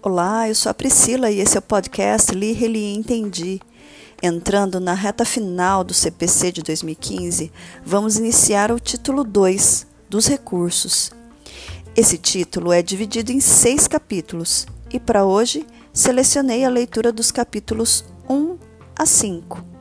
Olá, 0.00 0.48
eu 0.48 0.54
sou 0.54 0.70
a 0.70 0.74
Priscila 0.74 1.30
e 1.30 1.38
esse 1.38 1.56
é 1.56 1.58
o 1.58 1.62
podcast 1.62 2.34
Li, 2.34 2.52
Reli 2.52 2.94
Entendi. 2.94 3.60
Entrando 4.22 4.80
na 4.80 4.94
reta 4.94 5.26
final 5.26 5.84
do 5.84 5.92
CPC 5.92 6.50
de 6.52 6.62
2015, 6.62 7.52
vamos 7.84 8.16
iniciar 8.16 8.72
o 8.72 8.80
título 8.80 9.22
2 9.22 9.86
dos 10.08 10.28
recursos. 10.28 11.12
Esse 11.94 12.16
título 12.16 12.72
é 12.72 12.80
dividido 12.80 13.32
em 13.32 13.40
seis 13.40 13.86
capítulos 13.86 14.66
e 14.90 14.98
para 14.98 15.26
hoje 15.26 15.66
selecionei 15.92 16.64
a 16.64 16.70
leitura 16.70 17.12
dos 17.12 17.30
capítulos 17.30 18.02
1 18.30 18.56
a 18.98 19.04
5. 19.04 19.73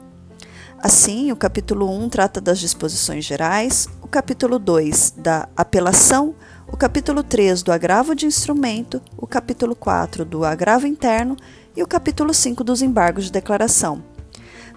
Assim, 0.83 1.31
o 1.31 1.35
capítulo 1.37 1.89
1 1.89 2.09
trata 2.09 2.41
das 2.41 2.59
disposições 2.59 3.23
gerais, 3.23 3.87
o 4.01 4.07
capítulo 4.09 4.59
2 4.59 5.13
da 5.15 5.47
apelação, 5.55 6.35
o 6.69 6.75
capítulo 6.75 7.23
3 7.23 7.63
do 7.63 7.71
agravo 7.71 8.13
de 8.13 8.25
instrumento, 8.25 9.01
o 9.15 9.25
capítulo 9.25 9.77
4 9.77 10.25
do 10.25 10.43
agravo 10.43 10.85
interno 10.85 11.37
e 11.73 11.81
o 11.81 11.87
capítulo 11.87 12.33
5 12.33 12.65
dos 12.65 12.81
embargos 12.81 13.23
de 13.23 13.31
declaração. 13.31 14.03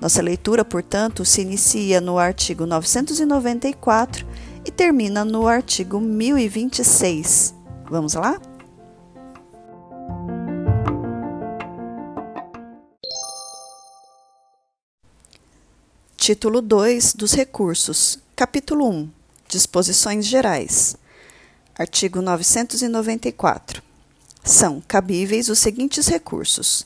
Nossa 0.00 0.22
leitura, 0.22 0.64
portanto, 0.64 1.24
se 1.24 1.40
inicia 1.40 2.00
no 2.00 2.20
artigo 2.20 2.66
994 2.66 4.24
e 4.64 4.70
termina 4.70 5.24
no 5.24 5.48
artigo 5.48 5.98
1026. 5.98 7.52
Vamos 7.90 8.14
lá? 8.14 8.40
Título 16.26 16.60
2 16.60 17.14
dos 17.14 17.34
recursos. 17.34 18.18
Capítulo 18.34 18.90
1. 18.90 19.08
Disposições 19.48 20.26
gerais. 20.26 20.96
Artigo 21.78 22.20
994. 22.20 23.80
São 24.42 24.82
cabíveis 24.88 25.48
os 25.48 25.60
seguintes 25.60 26.08
recursos: 26.08 26.84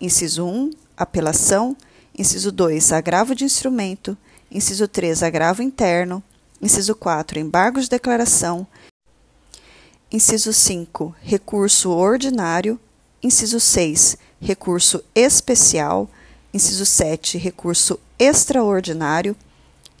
inciso 0.00 0.44
1, 0.44 0.70
apelação, 0.96 1.76
inciso 2.18 2.50
2, 2.50 2.90
agravo 2.90 3.32
de 3.32 3.44
instrumento, 3.44 4.18
inciso 4.50 4.88
3, 4.88 5.22
agravo 5.22 5.62
interno, 5.62 6.20
inciso 6.60 6.96
4, 6.96 7.38
embargo 7.38 7.80
de 7.80 7.88
declaração, 7.88 8.66
inciso 10.10 10.52
5, 10.52 11.14
recurso 11.22 11.90
ordinário, 11.90 12.76
inciso 13.22 13.60
6, 13.60 14.18
recurso 14.40 15.00
especial, 15.14 16.10
inciso 16.52 16.84
7, 16.84 17.38
recurso 17.38 17.98
extraordinário, 18.18 19.36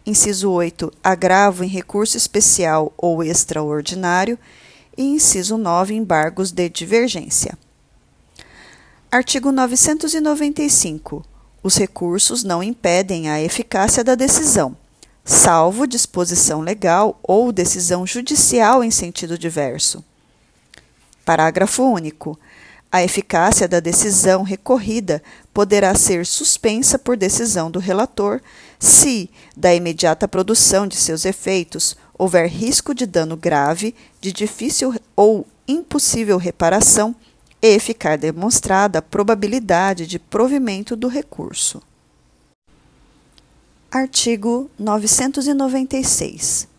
Inciso 0.06 0.50
8. 0.50 0.92
Agravo 1.04 1.62
em 1.62 1.68
recurso 1.68 2.16
especial 2.16 2.92
ou 2.96 3.22
extraordinário. 3.22 4.38
E 4.96 5.02
inciso 5.02 5.56
9. 5.56 5.94
Embargos 5.94 6.50
de 6.50 6.68
divergência. 6.68 7.56
Artigo 9.10 9.52
995. 9.52 11.24
Os 11.62 11.76
recursos 11.76 12.42
não 12.42 12.62
impedem 12.62 13.28
a 13.28 13.40
eficácia 13.40 14.02
da 14.02 14.14
decisão, 14.14 14.74
salvo 15.24 15.86
disposição 15.86 16.60
legal 16.60 17.20
ou 17.22 17.52
decisão 17.52 18.06
judicial 18.06 18.82
em 18.82 18.90
sentido 18.90 19.36
diverso. 19.36 20.02
Parágrafo 21.24 21.82
único. 21.82 22.38
A 22.92 23.04
eficácia 23.04 23.68
da 23.68 23.78
decisão 23.78 24.42
recorrida 24.42 25.22
poderá 25.54 25.94
ser 25.94 26.26
suspensa 26.26 26.98
por 26.98 27.16
decisão 27.16 27.70
do 27.70 27.78
relator 27.78 28.40
se, 28.80 29.30
da 29.56 29.72
imediata 29.72 30.26
produção 30.26 30.88
de 30.88 30.96
seus 30.96 31.24
efeitos, 31.24 31.96
houver 32.18 32.48
risco 32.48 32.92
de 32.92 33.06
dano 33.06 33.36
grave, 33.36 33.94
de 34.20 34.32
difícil 34.32 34.92
ou 35.14 35.46
impossível 35.68 36.36
reparação 36.36 37.14
e 37.62 37.78
ficar 37.78 38.18
demonstrada 38.18 38.98
a 38.98 39.02
probabilidade 39.02 40.06
de 40.06 40.18
provimento 40.18 40.96
do 40.96 41.06
recurso. 41.06 41.80
Artigo 43.92 44.68
996 44.78 46.69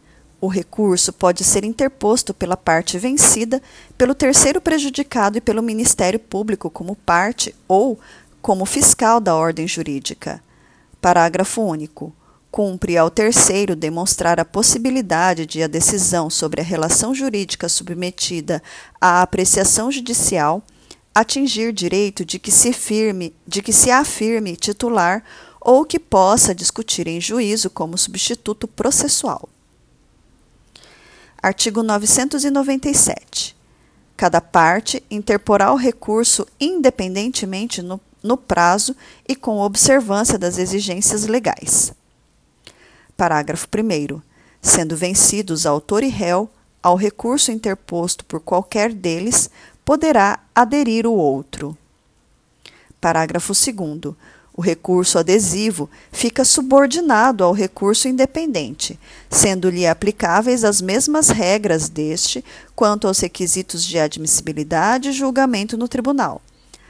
o 0.41 0.47
recurso 0.47 1.13
pode 1.13 1.43
ser 1.43 1.63
interposto 1.63 2.33
pela 2.33 2.57
parte 2.57 2.97
vencida, 2.97 3.61
pelo 3.95 4.15
terceiro 4.15 4.59
prejudicado 4.59 5.37
e 5.37 5.41
pelo 5.41 5.61
Ministério 5.61 6.19
Público 6.19 6.67
como 6.67 6.95
parte 6.95 7.53
ou 7.67 7.99
como 8.41 8.65
fiscal 8.65 9.19
da 9.19 9.35
ordem 9.35 9.67
jurídica. 9.67 10.43
Parágrafo 10.99 11.61
único. 11.61 12.11
Cumpre 12.49 12.97
ao 12.97 13.09
terceiro 13.09 13.75
demonstrar 13.77 14.39
a 14.39 14.43
possibilidade 14.43 15.45
de 15.45 15.63
a 15.63 15.67
decisão 15.67 16.29
sobre 16.29 16.59
a 16.59 16.63
relação 16.63 17.13
jurídica 17.13 17.69
submetida 17.69 18.61
à 18.99 19.21
apreciação 19.21 19.91
judicial 19.91 20.61
atingir 21.13 21.71
direito 21.71 22.25
de 22.25 22.39
que 22.39 22.51
se 22.51 22.73
firme, 22.73 23.33
de 23.47 23.61
que 23.61 23.71
se 23.71 23.91
afirme 23.91 24.55
titular 24.55 25.23
ou 25.61 25.85
que 25.85 25.99
possa 25.99 26.55
discutir 26.55 27.07
em 27.07 27.21
juízo 27.21 27.69
como 27.69 27.97
substituto 27.97 28.67
processual. 28.67 29.47
Artigo 31.43 31.81
997. 31.81 33.57
Cada 34.15 34.39
parte 34.39 35.03
interporá 35.09 35.73
o 35.73 35.75
recurso 35.75 36.45
independentemente 36.59 37.81
no, 37.81 37.99
no 38.21 38.37
prazo 38.37 38.95
e 39.27 39.35
com 39.35 39.57
observância 39.57 40.37
das 40.37 40.59
exigências 40.59 41.25
legais. 41.25 41.93
Parágrafo 43.17 43.67
1. 43.67 44.21
Sendo 44.61 44.95
vencidos 44.95 45.65
autor 45.65 46.03
e 46.03 46.09
réu, 46.09 46.47
ao 46.83 46.95
recurso 46.95 47.51
interposto 47.51 48.23
por 48.25 48.39
qualquer 48.39 48.93
deles, 48.93 49.49
poderá 49.83 50.39
aderir 50.53 51.07
o 51.07 51.13
outro. 51.13 51.75
Parágrafo 52.99 53.53
2. 53.53 54.15
O 54.53 54.61
recurso 54.61 55.17
adesivo 55.17 55.89
fica 56.11 56.43
subordinado 56.43 57.43
ao 57.43 57.53
recurso 57.53 58.09
independente, 58.09 58.99
sendo-lhe 59.29 59.87
aplicáveis 59.87 60.65
as 60.65 60.81
mesmas 60.81 61.29
regras 61.29 61.87
deste 61.87 62.43
quanto 62.75 63.07
aos 63.07 63.19
requisitos 63.19 63.83
de 63.83 63.97
admissibilidade 63.97 65.09
e 65.09 65.13
julgamento 65.13 65.77
no 65.77 65.87
tribunal, 65.87 66.41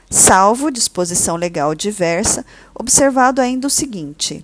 salvo 0.09 0.71
disposição 0.71 1.35
legal 1.35 1.75
diversa, 1.75 2.43
observado 2.73 3.39
ainda 3.39 3.67
o 3.67 3.69
seguinte: 3.69 4.43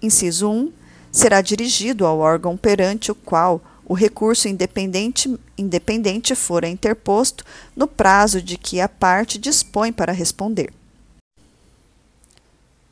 inciso 0.00 0.50
1 0.50 0.72
será 1.12 1.42
dirigido 1.42 2.06
ao 2.06 2.18
órgão 2.18 2.56
perante 2.56 3.12
o 3.12 3.14
qual 3.14 3.60
o 3.84 3.94
recurso 3.94 4.48
independente, 4.48 5.38
independente 5.56 6.34
interposto 6.70 7.44
no 7.74 7.86
prazo 7.86 8.40
de 8.40 8.56
que 8.56 8.80
a 8.80 8.88
parte 8.88 9.38
dispõe 9.38 9.92
para 9.92 10.12
responder. 10.12 10.77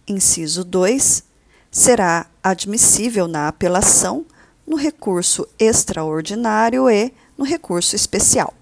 Inciso 0.06 0.64
2. 0.64 1.24
Será 1.70 2.26
admissível 2.42 3.26
na 3.26 3.48
apelação, 3.48 4.24
no 4.66 4.76
recurso 4.76 5.46
extraordinário 5.58 6.88
e 6.88 7.12
no 7.36 7.44
recurso 7.44 7.94
especial. 7.94 8.54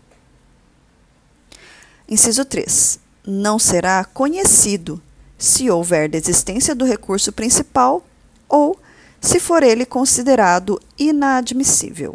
Inciso 2.09 2.44
3. 2.44 2.99
Não 3.27 3.59
será 3.59 4.05
conhecido 4.05 5.00
se 5.38 5.71
houver 5.71 6.09
desistência 6.09 6.75
do 6.75 6.84
recurso 6.84 7.32
principal 7.32 8.05
ou 8.49 8.78
se 9.21 9.41
for 9.41 9.62
ele 9.62 9.87
considerado 9.87 10.81
inadmissível. 10.99 12.15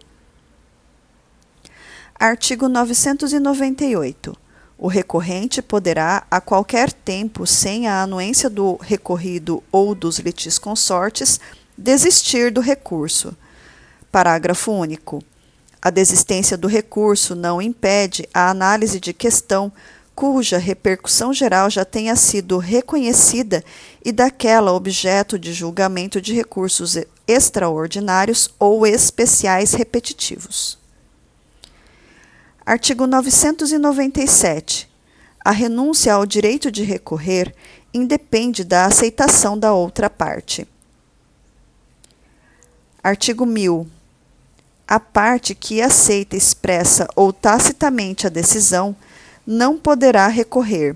Artigo 2.19 2.67
998. 2.67 4.35
O 4.81 4.87
recorrente 4.87 5.61
poderá, 5.61 6.25
a 6.31 6.39
qualquer 6.39 6.93
tempo, 6.93 7.45
sem 7.45 7.85
a 7.85 8.01
anuência 8.01 8.49
do 8.49 8.77
recorrido 8.77 9.61
ou 9.73 9.93
dos 9.93 10.19
litisconsortes, 10.19 11.37
desistir 11.77 12.49
do 12.49 12.61
recurso. 12.61 13.35
Parágrafo 14.09 14.71
único. 14.71 15.21
A 15.81 15.89
desistência 15.89 16.55
do 16.55 16.69
recurso 16.69 17.35
não 17.35 17.61
impede 17.61 18.25
a 18.33 18.49
análise 18.49 19.01
de 19.01 19.11
questão 19.11 19.69
cuja 20.15 20.57
repercussão 20.57 21.33
geral 21.33 21.69
já 21.69 21.83
tenha 21.83 22.15
sido 22.15 22.57
reconhecida 22.57 23.61
e 24.03 24.13
daquela 24.13 24.71
objeto 24.71 25.37
de 25.37 25.51
julgamento 25.51 26.21
de 26.21 26.33
recursos 26.33 26.97
extraordinários 27.27 28.49
ou 28.57 28.87
especiais 28.87 29.73
repetitivos. 29.73 30.78
Artigo 32.69 33.07
997. 33.07 34.87
A 35.43 35.49
renúncia 35.49 36.13
ao 36.13 36.23
direito 36.23 36.71
de 36.71 36.83
recorrer 36.83 37.51
independe 37.91 38.63
da 38.63 38.85
aceitação 38.85 39.57
da 39.57 39.73
outra 39.73 40.07
parte. 40.07 40.67
Artigo 43.03 43.43
1000. 43.43 43.87
A 44.87 44.99
parte 44.99 45.55
que 45.55 45.81
aceita 45.81 46.37
expressa 46.37 47.07
ou 47.15 47.33
tacitamente 47.33 48.27
a 48.27 48.29
decisão 48.29 48.95
não 49.47 49.75
poderá 49.75 50.27
recorrer. 50.27 50.95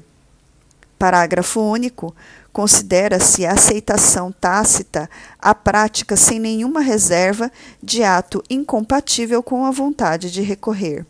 Parágrafo 0.99 1.59
único. 1.59 2.15
considera-se 2.51 3.47
a 3.47 3.53
aceitação 3.53 4.31
tácita 4.31 5.09
a 5.39 5.55
prática 5.55 6.15
sem 6.15 6.39
nenhuma 6.39 6.81
reserva 6.81 7.51
de 7.81 8.03
ato 8.03 8.43
incompatível 8.47 9.41
com 9.41 9.65
a 9.65 9.71
vontade 9.71 10.29
de 10.29 10.43
recorrer. 10.43 11.03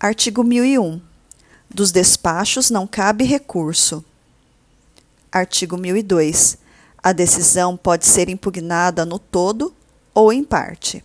Artigo 0.00 0.44
1001. 0.44 1.00
Dos 1.68 1.90
despachos 1.90 2.70
não 2.70 2.86
cabe 2.86 3.24
recurso. 3.24 4.04
Artigo 5.32 5.76
1002. 5.76 6.56
A 7.02 7.12
decisão 7.12 7.76
pode 7.76 8.06
ser 8.06 8.28
impugnada 8.28 9.04
no 9.04 9.18
todo 9.18 9.74
ou 10.14 10.32
em 10.32 10.44
parte. 10.44 11.02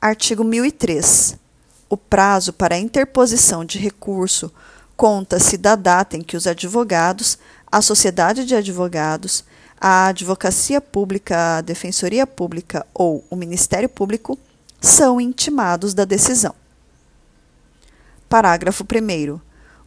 Artigo 0.00 0.42
1003. 0.42 1.36
O 1.90 1.98
prazo 1.98 2.50
para 2.50 2.78
interposição 2.78 3.62
de 3.62 3.78
recurso 3.78 4.50
conta-se 4.96 5.58
da 5.58 5.76
data 5.76 6.16
em 6.16 6.22
que 6.22 6.34
os 6.36 6.46
advogados, 6.46 7.38
a 7.70 7.82
sociedade 7.82 8.46
de 8.46 8.54
advogados, 8.54 9.44
a 9.78 10.06
advocacia 10.06 10.80
pública, 10.80 11.58
a 11.58 11.60
defensoria 11.60 12.26
pública 12.26 12.86
ou 12.94 13.22
o 13.28 13.36
Ministério 13.36 13.88
Público 13.88 14.38
são 14.80 15.20
intimados 15.20 15.92
da 15.92 16.06
decisão. 16.06 16.54
Parágrafo 18.28 18.84
1. 18.84 19.40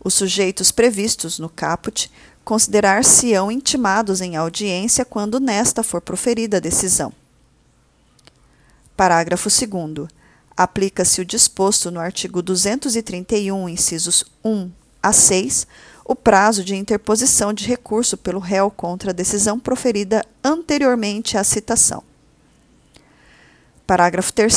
Os 0.03 0.15
sujeitos 0.15 0.71
previstos 0.71 1.37
no 1.37 1.47
caput 1.47 2.11
considerar-se-ão 2.43 3.51
intimados 3.51 4.19
em 4.19 4.35
audiência 4.35 5.05
quando 5.05 5.39
nesta 5.39 5.83
for 5.83 6.01
proferida 6.01 6.57
a 6.57 6.59
decisão. 6.59 7.13
Parágrafo 8.97 9.47
2. 9.49 10.09
Aplica-se 10.57 11.21
o 11.21 11.25
disposto 11.25 11.91
no 11.91 11.99
artigo 11.99 12.41
231, 12.41 13.69
incisos 13.69 14.25
1 14.43 14.71
a 15.01 15.13
6, 15.13 15.67
o 16.03 16.15
prazo 16.15 16.63
de 16.63 16.75
interposição 16.75 17.53
de 17.53 17.65
recurso 17.65 18.17
pelo 18.17 18.39
réu 18.39 18.69
contra 18.69 19.11
a 19.11 19.13
decisão 19.13 19.59
proferida 19.59 20.25
anteriormente 20.43 21.37
à 21.37 21.43
citação. 21.43 22.03
Parágrafo 23.85 24.33
3. 24.33 24.53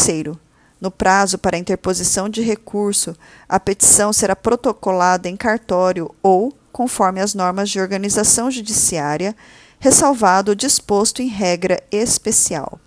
No 0.85 0.91
prazo 0.91 1.39
para 1.39 1.57
interposição 1.57 2.29
de 2.29 2.43
recurso, 2.43 3.17
a 3.49 3.59
petição 3.59 4.13
será 4.13 4.37
protocolada 4.37 5.31
em 5.31 5.35
cartório 5.35 6.15
ou, 6.23 6.53
conforme 6.71 7.23
as 7.23 7.33
normas 7.33 7.71
de 7.71 7.81
organização 7.81 8.51
judiciária, 8.51 9.35
ressalvado 9.79 10.53
o 10.53 10.55
disposto 10.55 11.23
em 11.23 11.29
regra 11.29 11.83
especial. 11.91 12.79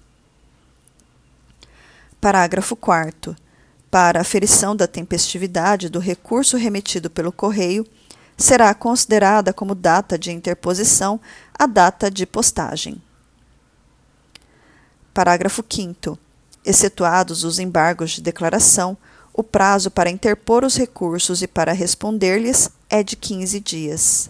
Parágrafo 2.21 2.75
4 2.75 3.35
para 3.89 4.21
aferição 4.21 4.75
da 4.75 4.85
tempestividade 4.85 5.89
do 5.89 5.97
recurso 5.97 6.55
remetido 6.55 7.09
pelo 7.09 7.31
correio, 7.31 7.83
será 8.37 8.75
considerada 8.75 9.51
como 9.51 9.73
data 9.73 10.19
de 10.19 10.31
interposição 10.31 11.19
a 11.57 11.65
data 11.65 12.11
de 12.11 12.27
postagem. 12.27 13.01
Parágrafo 15.15 15.65
5. 15.67 16.26
Excetuados 16.67 17.45
os 17.45 17.59
embargos 17.59 18.11
de 18.11 18.21
declaração, 18.21 18.97
o 19.33 19.41
prazo 19.41 19.89
para 19.89 20.09
interpor 20.09 20.65
os 20.65 20.75
recursos 20.75 21.41
e 21.41 21.47
para 21.47 21.71
responder-lhes 21.71 22.69
é 22.89 23.01
de 23.01 23.15
15 23.15 23.57
dias. 23.61 24.29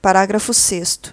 Parágrafo 0.00 0.54
6. 0.54 1.12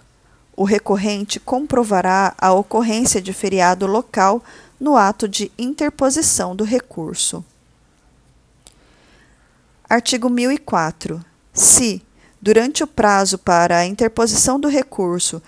O 0.55 0.63
recorrente 0.63 1.39
comprovará 1.39 2.35
a 2.37 2.53
ocorrência 2.53 3.19
de 3.19 3.33
feriado 3.33 3.87
local 3.87 4.43
no 4.79 4.95
ato 4.95 5.27
de 5.27 5.51
interposição 5.57 6.55
do 6.55 6.63
recurso. 6.63 7.43
Artigo 9.89 10.29
1004. 10.29 11.25
Se, 11.51 11.99
durante 12.41 12.83
o 12.83 12.87
prazo 12.87 13.37
para 13.37 13.77
a 13.77 13.85
interposição 13.85 14.59
do 14.59 14.67
recurso, 14.67 15.41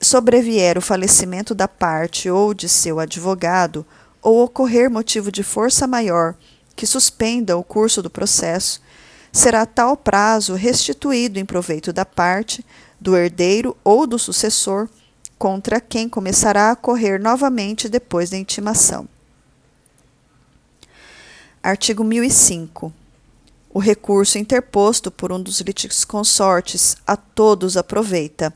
sobrevier 0.00 0.78
o 0.78 0.82
falecimento 0.82 1.54
da 1.54 1.68
parte 1.68 2.30
ou 2.30 2.54
de 2.54 2.68
seu 2.68 2.98
advogado, 2.98 3.84
ou 4.20 4.42
ocorrer 4.42 4.90
motivo 4.90 5.30
de 5.30 5.42
força 5.42 5.86
maior 5.86 6.34
que 6.74 6.86
suspenda 6.86 7.56
o 7.56 7.64
curso 7.64 8.00
do 8.00 8.08
processo, 8.08 8.80
será 9.32 9.66
tal 9.66 9.96
prazo 9.96 10.54
restituído 10.54 11.38
em 11.38 11.44
proveito 11.44 11.92
da 11.92 12.04
parte, 12.04 12.64
do 13.00 13.16
herdeiro 13.16 13.76
ou 13.82 14.06
do 14.06 14.18
sucessor 14.18 14.88
contra 15.36 15.80
quem 15.80 16.08
começará 16.08 16.70
a 16.70 16.76
correr 16.76 17.18
novamente 17.18 17.88
depois 17.88 18.30
da 18.30 18.36
intimação. 18.36 19.08
Artigo 21.60 22.04
1005. 22.04 22.92
O 23.70 23.78
recurso 23.78 24.38
interposto 24.38 25.10
por 25.10 25.30
um 25.30 25.42
dos 25.42 25.60
litisconsortes 25.60 26.96
a 27.06 27.16
todos 27.16 27.76
aproveita, 27.76 28.54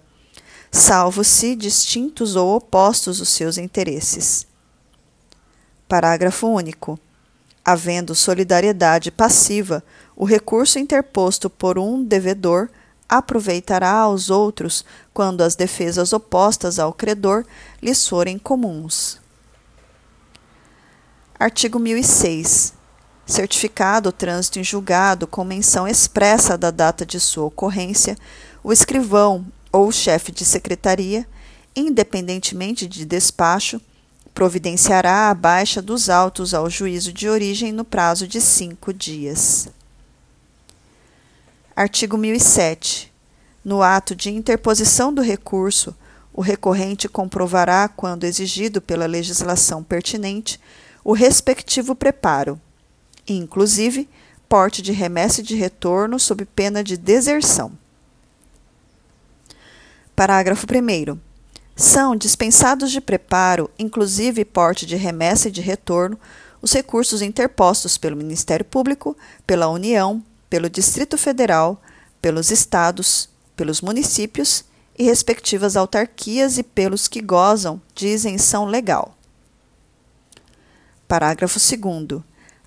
salvo 0.70 1.22
se 1.22 1.54
distintos 1.54 2.34
ou 2.34 2.56
opostos 2.56 3.20
os 3.20 3.28
seus 3.28 3.58
interesses. 3.58 4.46
Parágrafo 5.86 6.46
único. 6.46 6.98
Havendo 7.64 8.14
solidariedade 8.14 9.10
passiva, 9.10 9.84
o 10.16 10.24
recurso 10.24 10.78
interposto 10.78 11.50
por 11.50 11.78
um 11.78 12.02
devedor 12.02 12.70
aproveitará 13.08 13.92
aos 13.92 14.30
outros 14.30 14.84
quando 15.12 15.42
as 15.42 15.54
defesas 15.54 16.14
opostas 16.14 16.78
ao 16.78 16.94
credor 16.94 17.44
lhes 17.80 18.08
forem 18.08 18.38
comuns. 18.38 19.20
Artigo 21.38 21.78
1006. 21.78 22.72
Certificado 23.26 24.08
o 24.08 24.12
trânsito 24.12 24.58
em 24.58 24.64
julgado 24.64 25.26
com 25.26 25.44
menção 25.44 25.86
expressa 25.86 26.58
da 26.58 26.70
data 26.70 27.06
de 27.06 27.20
sua 27.20 27.44
ocorrência, 27.44 28.16
o 28.62 28.72
escrivão 28.72 29.46
ou 29.70 29.90
chefe 29.92 30.32
de 30.32 30.44
secretaria, 30.44 31.26
independentemente 31.74 32.86
de 32.86 33.04
despacho, 33.04 33.80
providenciará 34.34 35.30
a 35.30 35.34
baixa 35.34 35.80
dos 35.80 36.10
autos 36.10 36.54
ao 36.54 36.68
juízo 36.68 37.12
de 37.12 37.28
origem 37.28 37.72
no 37.72 37.84
prazo 37.84 38.26
de 38.26 38.40
cinco 38.40 38.92
dias. 38.92 39.68
Artigo 41.74 42.18
1007. 42.18 43.12
No 43.64 43.82
ato 43.82 44.14
de 44.14 44.30
interposição 44.30 45.14
do 45.14 45.22
recurso, 45.22 45.94
o 46.32 46.40
recorrente 46.40 47.08
comprovará, 47.08 47.88
quando 47.88 48.24
exigido 48.24 48.80
pela 48.80 49.06
legislação 49.06 49.82
pertinente, 49.82 50.58
o 51.04 51.12
respectivo 51.12 51.94
preparo, 51.94 52.60
inclusive 53.26 54.08
porte 54.48 54.82
de 54.82 54.92
remessa 54.92 55.40
e 55.40 55.44
de 55.44 55.54
retorno 55.54 56.18
sob 56.18 56.44
pena 56.44 56.84
de 56.84 56.96
deserção. 56.96 57.72
Parágrafo 60.14 60.66
1. 60.66 61.18
São 61.74 62.14
dispensados 62.14 62.92
de 62.92 63.00
preparo, 63.00 63.70
inclusive 63.78 64.44
porte 64.44 64.84
de 64.84 64.94
remessa 64.94 65.48
e 65.48 65.50
de 65.50 65.62
retorno, 65.62 66.18
os 66.60 66.72
recursos 66.72 67.22
interpostos 67.22 67.96
pelo 67.96 68.16
Ministério 68.16 68.64
Público, 68.64 69.16
pela 69.46 69.68
União, 69.68 70.22
pelo 70.50 70.68
Distrito 70.68 71.16
Federal, 71.16 71.82
pelos 72.20 72.50
estados, 72.50 73.28
pelos 73.56 73.80
municípios 73.80 74.64
e 74.98 75.04
respectivas 75.04 75.76
autarquias 75.76 76.58
e 76.58 76.62
pelos 76.62 77.08
que 77.08 77.20
gozam 77.20 77.80
de 77.94 78.06
isenção 78.06 78.66
legal. 78.66 79.16
Parágrafo 81.08 81.58
2. 81.58 82.22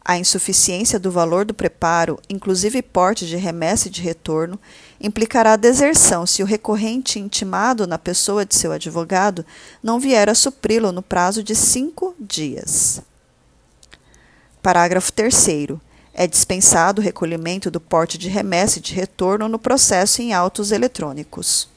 A 0.08 0.20
insuficiência 0.20 1.00
do 1.00 1.10
valor 1.10 1.46
do 1.46 1.54
preparo, 1.54 2.20
inclusive 2.30 2.80
porte 2.84 3.26
de 3.26 3.38
remessa 3.38 3.88
e 3.88 3.92
de 3.92 4.04
retorno, 4.04 4.60
implicará 5.02 5.56
deserção 5.56 6.28
se 6.28 6.44
o 6.44 6.46
recorrente 6.46 7.18
intimado 7.18 7.88
na 7.88 7.98
pessoa 7.98 8.46
de 8.46 8.54
seu 8.54 8.72
advogado 8.72 9.44
não 9.82 10.00
vier 10.00 10.30
a 10.30 10.36
supri-lo 10.36 10.92
no 10.92 11.02
prazo 11.02 11.42
de 11.42 11.56
cinco 11.56 12.16
dias. 12.20 13.02
Parágrafo 14.62 15.12
3 15.12 15.48
é 16.14 16.28
dispensado 16.28 17.02
o 17.02 17.04
recolhimento 17.04 17.72
do 17.72 17.82
porte 17.82 18.16
de 18.16 18.30
remessa 18.30 18.78
e 18.78 18.82
de 18.84 18.94
retorno 18.94 19.50
no 19.50 19.58
processo 19.58 20.22
em 20.22 20.36
autos 20.36 20.72
eletrônicos. 20.72 21.68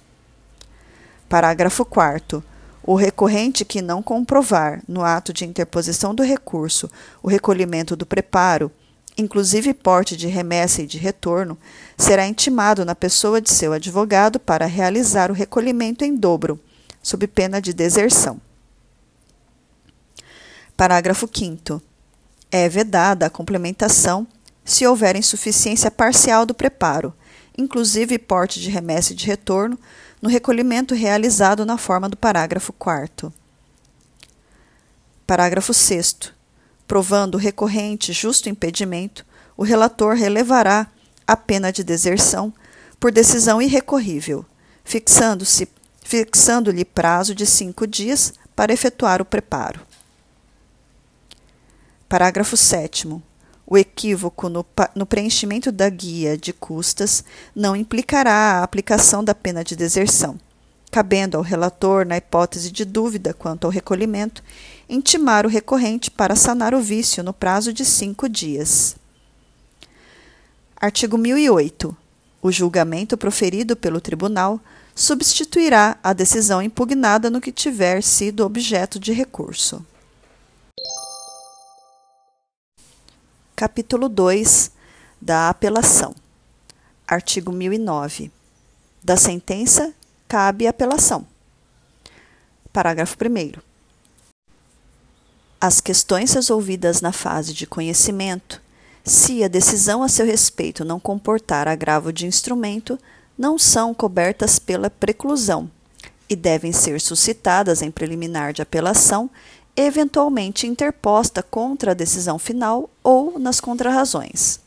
Parágrafo 1.31 1.83
4. 1.83 2.45
O 2.91 2.95
recorrente 2.95 3.67
que 3.67 3.83
não 3.83 4.03
comprovar, 4.03 4.83
no 4.89 5.05
ato 5.05 5.31
de 5.31 5.45
interposição 5.45 6.15
do 6.15 6.23
recurso, 6.23 6.91
o 7.23 7.29
recolhimento 7.29 7.95
do 7.95 8.07
preparo, 8.07 8.73
inclusive 9.15 9.75
porte 9.75 10.17
de 10.17 10.27
remessa 10.27 10.81
e 10.81 10.87
de 10.87 10.97
retorno, 10.97 11.59
será 11.99 12.27
intimado 12.27 12.87
na 12.87 12.95
pessoa 12.95 13.43
de 13.43 13.51
seu 13.51 13.75
advogado 13.75 14.41
para 14.41 14.65
realizar 14.65 15.31
o 15.31 15.35
recolhimento 15.35 16.03
em 16.03 16.17
dobro, 16.17 16.59
sob 17.03 17.27
pena 17.27 17.61
de 17.61 17.75
deserção. 17.75 18.41
Parágrafo 20.75 21.29
5 21.31 21.83
é 22.51 22.71
vedada 22.71 23.27
a 23.27 23.31
complementação 23.31 24.27
se 24.65 24.87
houver 24.87 25.15
insuficiência 25.15 25.91
parcial 25.91 26.47
do 26.47 26.55
preparo, 26.55 27.13
inclusive 27.59 28.19
porte 28.19 28.59
de 28.59 28.71
remessa 28.71 29.13
e 29.13 29.15
de 29.15 29.27
retorno, 29.27 29.79
no 30.21 30.29
recolhimento 30.29 30.95
realizado 30.95 31.65
na 31.65 31.79
forma 31.79 32.09
do 32.09 32.17
parágrafo 32.17 32.73
4. 32.73 33.33
Parágrafo 35.27 35.73
6. 35.75 36.33
Provando 36.87 37.35
o 37.35 37.39
recorrente 37.39 38.13
justo 38.13 38.49
impedimento, 38.49 39.25
o 39.57 39.63
relator 39.63 40.15
relevará 40.15 40.87
a 41.27 41.37
pena 41.37 41.71
de 41.71 41.85
deserção 41.85 42.53
por 42.99 43.13
decisão 43.13 43.61
irrecorrível, 43.61 44.45
fixando-se 44.85 45.69
fixando-lhe 46.03 46.87
prazo 46.87 47.35
de 47.35 47.45
cinco 47.45 47.87
dias 47.87 48.33
para 48.57 48.73
efetuar 48.73 49.21
o 49.21 49.27
preparo. 49.27 49.87
Parágrafo 52.09 52.57
7. 52.57 53.21
O 53.71 53.77
equívoco 53.77 54.49
no, 54.49 54.65
no, 54.95 55.05
preenchimento 55.05 55.71
da 55.71 55.91
guia 55.91 56.39
de 56.39 56.55
custas 56.55 57.23
não 57.55 57.77
implicará 57.77 58.33
a 58.33 58.63
aplicação 58.63 59.23
da 59.23 59.35
pena 59.35 59.63
de 59.63 59.77
deserção, 59.77 60.41
cabendo 60.91 61.37
ao 61.37 61.43
relator, 61.43 62.07
na 62.07 62.17
hipótese 62.17 62.71
de 62.73 62.87
dúvida 62.87 63.35
quanto 63.35 63.67
ao 63.67 63.71
recolhimento, 63.71 64.43
intimar 64.89 65.45
o 65.45 65.51
recorrente 65.51 66.11
para 66.11 66.35
sanar 66.35 66.75
o 66.75 66.81
vício 66.81 67.23
no 67.23 67.35
prazo 67.35 67.71
de 67.71 67.85
cinco 67.85 68.27
dias. 68.27 68.97
Artigo 70.81 71.19
1008. 71.19 71.95
O 72.41 72.51
julgamento 72.51 73.19
proferido 73.19 73.77
pelo 73.77 74.01
tribunal 74.01 74.59
substituirá 74.95 75.99
a 76.03 76.15
decisão 76.15 76.63
impugnada 76.63 77.29
no 77.29 77.41
que 77.41 77.53
tiver 77.53 78.03
sido 78.03 78.47
objeto 78.47 78.99
de 78.99 79.13
recurso. 79.13 79.85
Capítulo 83.59 84.09
2 84.09 84.71
da 85.21 85.49
apelação. 85.49 86.15
Artigo 87.05 87.51
1009. 87.51 88.31
Da 89.03 89.17
sentença 89.17 89.93
cabe 90.29 90.69
apelação. 90.69 91.27
Parágrafo 92.73 93.17
1. 93.21 93.61
As 95.61 95.81
questões 95.81 96.33
resolvidas 96.35 97.01
na 97.01 97.11
fase 97.11 97.53
de 97.53 97.67
conhecimento, 97.67 98.63
se 99.03 99.43
a 99.43 99.49
decisão 99.49 100.05
a 100.05 100.09
seu 100.09 100.25
respeito 100.25 100.85
não 100.85 101.01
comportar 101.01 101.67
agravo 101.67 102.13
de 102.13 102.27
instrumento, 102.27 102.97
não 103.37 103.59
são 103.59 103.93
cobertas 103.93 104.61
pela 104.61 104.89
preclusão 104.89 105.69
e 106.29 106.37
devem 106.37 106.73
ser 106.73 107.01
suscitadas 107.01 107.83
em 107.83 107.91
preliminar 107.91 108.53
de 108.53 108.63
apelação 108.63 109.29
eventualmente 109.81 110.67
interposta 110.67 111.41
contra 111.41 111.93
a 111.93 111.95
decisão 111.95 112.37
final 112.37 112.91
ou 113.03 113.39
nas 113.39 113.61
contrarrazões. 113.61 114.59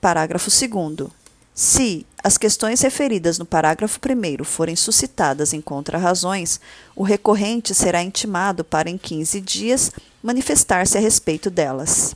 Parágrafo 0.00 0.48
2. 0.50 1.10
Se 1.52 2.06
as 2.22 2.38
questões 2.38 2.80
referidas 2.80 3.38
no 3.40 3.44
parágrafo 3.44 3.98
1 3.98 4.44
forem 4.44 4.76
suscitadas 4.76 5.52
em 5.52 5.60
contrarrazões, 5.60 6.60
o 6.94 7.02
recorrente 7.02 7.74
será 7.74 8.00
intimado 8.02 8.62
para, 8.62 8.88
em 8.88 8.96
15 8.96 9.40
dias, 9.40 9.90
manifestar-se 10.22 10.96
a 10.96 11.00
respeito 11.00 11.50
delas. 11.50 12.14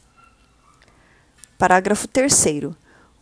Parágrafo 1.58 2.06
3. 2.06 2.32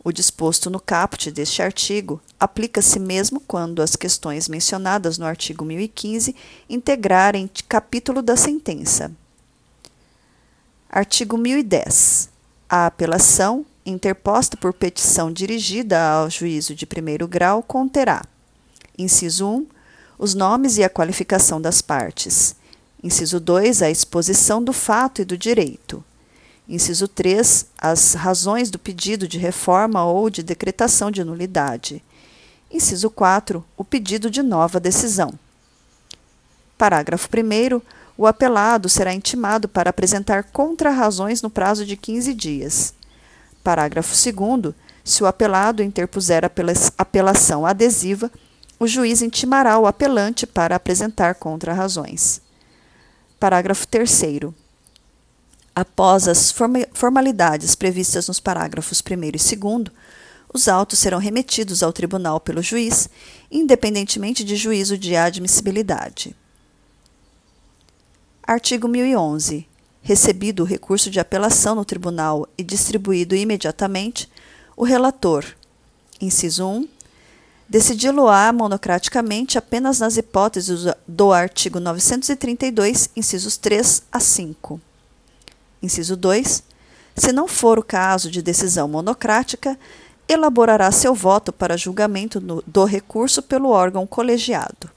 O 0.05 0.11
disposto 0.11 0.69
no 0.69 0.79
caput 0.79 1.31
deste 1.31 1.63
artigo 1.63 2.21
aplica-se 2.39 2.99
mesmo 2.99 3.39
quando 3.39 3.81
as 3.81 3.95
questões 3.95 4.47
mencionadas 4.47 5.17
no 5.17 5.25
artigo 5.25 5.65
1015 5.65 6.35
integrarem 6.69 7.49
capítulo 7.67 8.21
da 8.21 8.37
sentença. 8.37 9.11
Artigo 10.87 11.39
1010. 11.39 12.29
A 12.69 12.85
apelação, 12.85 13.65
interposta 13.83 14.55
por 14.55 14.73
petição 14.73 15.31
dirigida 15.31 15.99
ao 15.99 16.29
juízo 16.29 16.75
de 16.75 16.85
primeiro 16.85 17.27
grau, 17.27 17.63
conterá: 17.63 18.23
inciso 18.95 19.47
1, 19.47 19.67
os 20.19 20.35
nomes 20.35 20.77
e 20.77 20.83
a 20.83 20.89
qualificação 20.89 21.59
das 21.59 21.81
partes. 21.81 22.55
Inciso 23.03 23.39
2, 23.39 23.81
a 23.81 23.89
exposição 23.89 24.63
do 24.63 24.71
fato 24.71 25.23
e 25.23 25.25
do 25.25 25.35
direito. 25.35 26.03
Inciso 26.67 27.07
3. 27.07 27.67
As 27.77 28.13
razões 28.13 28.71
do 28.71 28.79
pedido 28.79 29.27
de 29.27 29.37
reforma 29.37 30.03
ou 30.03 30.29
de 30.29 30.41
decretação 30.41 31.11
de 31.11 31.23
nulidade. 31.23 32.03
Inciso 32.71 33.09
4. 33.09 33.63
O 33.77 33.83
pedido 33.83 34.29
de 34.29 34.41
nova 34.41 34.79
decisão. 34.79 35.33
Parágrafo 36.77 37.29
1. 37.29 37.81
O 38.17 38.25
apelado 38.25 38.89
será 38.89 39.13
intimado 39.13 39.67
para 39.67 39.89
apresentar 39.89 40.43
contrarrazões 40.45 41.41
no 41.41 41.49
prazo 41.49 41.85
de 41.85 41.95
15 41.95 42.33
dias. 42.33 42.93
Parágrafo 43.63 44.13
2. 44.13 44.73
Se 45.03 45.23
o 45.23 45.27
apelado 45.27 45.83
interpuser 45.83 46.43
apelação 46.97 47.65
adesiva, 47.65 48.31
o 48.79 48.87
juiz 48.87 49.21
intimará 49.21 49.77
o 49.77 49.85
apelante 49.85 50.47
para 50.47 50.75
apresentar 50.75 51.35
contrarrazões. 51.35 52.41
Parágrafo 53.39 53.87
3 53.87 54.09
Após 55.75 56.25
as 56.29 56.55
formalidades 56.93 57.75
previstas 57.75 58.29
nos 58.29 58.39
parágrafos 58.39 59.01
1 59.01 59.23
e 59.25 59.31
2, 59.31 59.91
os 60.53 60.69
autos 60.69 60.99
serão 60.99 61.19
remetidos 61.19 61.83
ao 61.83 61.91
tribunal 61.91 62.39
pelo 62.39 62.61
juiz, 62.61 63.09
independentemente 63.51 64.41
de 64.45 64.55
juízo 64.55 64.97
de 64.97 65.17
admissibilidade. 65.17 66.33
Artigo 68.41 68.87
1011. 68.87 69.67
Recebido 70.01 70.63
o 70.63 70.65
recurso 70.65 71.11
de 71.11 71.19
apelação 71.19 71.75
no 71.75 71.83
tribunal 71.83 72.47
e 72.57 72.63
distribuído 72.63 73.35
imediatamente, 73.35 74.29
o 74.77 74.85
relator, 74.85 75.43
inciso 76.21 76.65
1, 76.65 76.87
decidi-lo-á 77.67 78.53
monocraticamente 78.53 79.57
apenas 79.57 79.99
nas 79.99 80.15
hipóteses 80.15 80.85
do 81.05 81.33
artigo 81.33 81.81
932, 81.81 83.09
incisos 83.13 83.57
3 83.57 84.03
a 84.09 84.21
5. 84.21 84.79
Inciso 85.85 86.15
2. 86.17 86.63
Se 87.15 87.31
não 87.31 87.47
for 87.47 87.77
o 87.77 87.83
caso 87.83 88.31
de 88.31 88.41
decisão 88.41 88.87
monocrática, 88.87 89.77
elaborará 90.27 90.91
seu 90.91 91.13
voto 91.13 91.53
para 91.53 91.77
julgamento 91.77 92.41
no, 92.41 92.63
do 92.65 92.83
recurso 92.83 93.41
pelo 93.41 93.69
órgão 93.69 94.07
colegiado. 94.07 94.89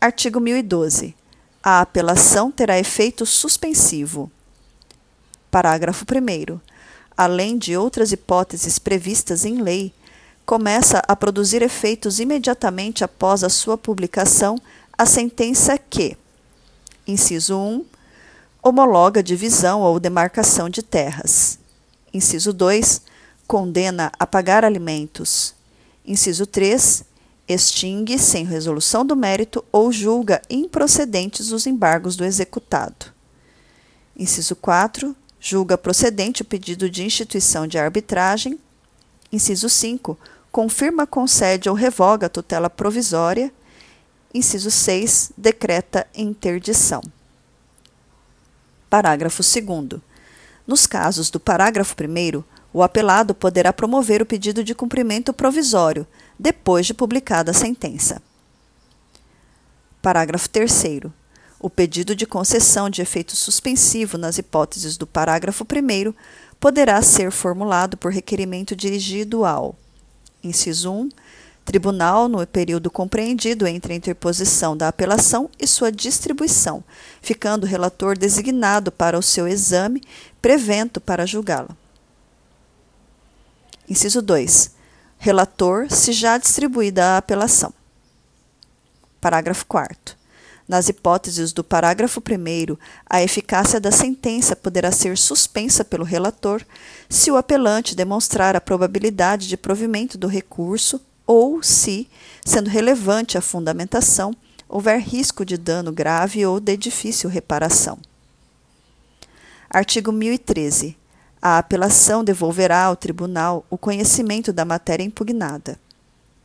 Artigo 0.00 0.40
1012. 0.40 1.14
A 1.62 1.80
apelação 1.80 2.50
terá 2.50 2.78
efeito 2.78 3.26
suspensivo. 3.26 4.30
Parágrafo 5.50 6.04
1. 6.04 6.58
Além 7.14 7.58
de 7.58 7.76
outras 7.76 8.10
hipóteses 8.10 8.78
previstas 8.78 9.44
em 9.44 9.60
lei, 9.60 9.92
começa 10.46 11.02
a 11.06 11.14
produzir 11.14 11.60
efeitos 11.62 12.18
imediatamente 12.18 13.04
após 13.04 13.44
a 13.44 13.50
sua 13.50 13.76
publicação 13.76 14.58
a 14.96 15.04
sentença 15.04 15.76
que, 15.78 16.16
inciso 17.06 17.56
1, 17.56 17.84
homologa 18.62 19.22
divisão 19.22 19.80
ou 19.80 19.98
demarcação 19.98 20.70
de 20.70 20.82
terras. 20.82 21.58
Inciso 22.14 22.52
2. 22.52 23.02
Condena 23.46 24.12
a 24.16 24.24
pagar 24.24 24.64
alimentos. 24.64 25.54
Inciso 26.06 26.46
3. 26.46 27.04
Extingue, 27.48 28.18
sem 28.18 28.44
resolução 28.44 29.04
do 29.04 29.16
mérito, 29.16 29.64
ou 29.72 29.90
julga 29.90 30.40
improcedentes 30.48 31.50
os 31.50 31.66
embargos 31.66 32.14
do 32.14 32.24
executado. 32.24 33.06
Inciso 34.16 34.54
4. 34.54 35.16
Julga 35.40 35.76
procedente 35.76 36.42
o 36.42 36.44
pedido 36.44 36.88
de 36.88 37.02
instituição 37.02 37.66
de 37.66 37.78
arbitragem. 37.78 38.60
Inciso 39.32 39.68
5. 39.68 40.16
Confirma, 40.52 41.04
concede 41.04 41.68
ou 41.68 41.74
revoga 41.74 42.26
a 42.26 42.30
tutela 42.30 42.70
provisória. 42.70 43.52
Inciso 44.32 44.70
6. 44.70 45.32
Decreta 45.36 46.06
interdição. 46.14 47.02
Parágrafo 48.92 49.42
2. 49.42 50.02
Nos 50.66 50.86
casos 50.86 51.30
do 51.30 51.40
parágrafo 51.40 51.96
1, 51.98 52.44
o 52.74 52.82
apelado 52.82 53.34
poderá 53.34 53.72
promover 53.72 54.20
o 54.20 54.26
pedido 54.26 54.62
de 54.62 54.74
cumprimento 54.74 55.32
provisório, 55.32 56.06
depois 56.38 56.84
de 56.84 56.92
publicada 56.92 57.52
a 57.52 57.54
sentença. 57.54 58.20
Parágrafo 60.02 60.46
3. 60.50 61.04
O 61.58 61.70
pedido 61.70 62.14
de 62.14 62.26
concessão 62.26 62.90
de 62.90 63.00
efeito 63.00 63.34
suspensivo 63.34 64.18
nas 64.18 64.36
hipóteses 64.36 64.98
do 64.98 65.06
parágrafo 65.06 65.64
1 65.64 66.12
poderá 66.60 67.00
ser 67.00 67.30
formulado 67.30 67.96
por 67.96 68.12
requerimento 68.12 68.76
dirigido 68.76 69.46
ao: 69.46 69.74
inciso 70.44 70.92
1 70.92 71.08
Tribunal 71.64 72.28
no 72.28 72.44
período 72.46 72.90
compreendido 72.90 73.66
entre 73.66 73.92
a 73.92 73.96
interposição 73.96 74.76
da 74.76 74.88
apelação 74.88 75.48
e 75.58 75.66
sua 75.66 75.92
distribuição, 75.92 76.82
ficando 77.20 77.64
o 77.64 77.68
relator 77.68 78.18
designado 78.18 78.90
para 78.90 79.18
o 79.18 79.22
seu 79.22 79.46
exame, 79.46 80.02
prevento 80.40 81.00
para 81.00 81.24
julgá-la. 81.24 81.76
Inciso 83.88 84.20
2. 84.20 84.72
Relator, 85.18 85.86
se 85.88 86.12
já 86.12 86.36
distribuída 86.36 87.04
a 87.04 87.18
apelação. 87.18 87.72
Parágrafo 89.20 89.64
4. 89.66 90.16
Nas 90.66 90.88
hipóteses 90.88 91.52
do 91.52 91.62
parágrafo 91.62 92.20
1, 92.20 92.76
a 93.08 93.22
eficácia 93.22 93.78
da 93.78 93.92
sentença 93.92 94.56
poderá 94.56 94.90
ser 94.90 95.16
suspensa 95.18 95.84
pelo 95.84 96.04
relator 96.04 96.64
se 97.08 97.30
o 97.30 97.36
apelante 97.36 97.94
demonstrar 97.94 98.56
a 98.56 98.60
probabilidade 98.60 99.46
de 99.46 99.56
provimento 99.56 100.16
do 100.16 100.26
recurso 100.26 101.00
ou 101.26 101.62
se, 101.62 102.08
sendo 102.44 102.68
relevante 102.68 103.38
a 103.38 103.40
fundamentação, 103.40 104.34
houver 104.68 105.00
risco 105.00 105.44
de 105.44 105.56
dano 105.56 105.92
grave 105.92 106.44
ou 106.46 106.58
de 106.58 106.76
difícil 106.76 107.28
reparação. 107.28 107.98
Artigo 109.68 110.12
1013. 110.12 110.96
A 111.40 111.58
apelação 111.58 112.22
devolverá 112.22 112.84
ao 112.84 112.96
tribunal 112.96 113.66
o 113.68 113.76
conhecimento 113.76 114.52
da 114.52 114.64
matéria 114.64 115.02
impugnada. 115.02 115.78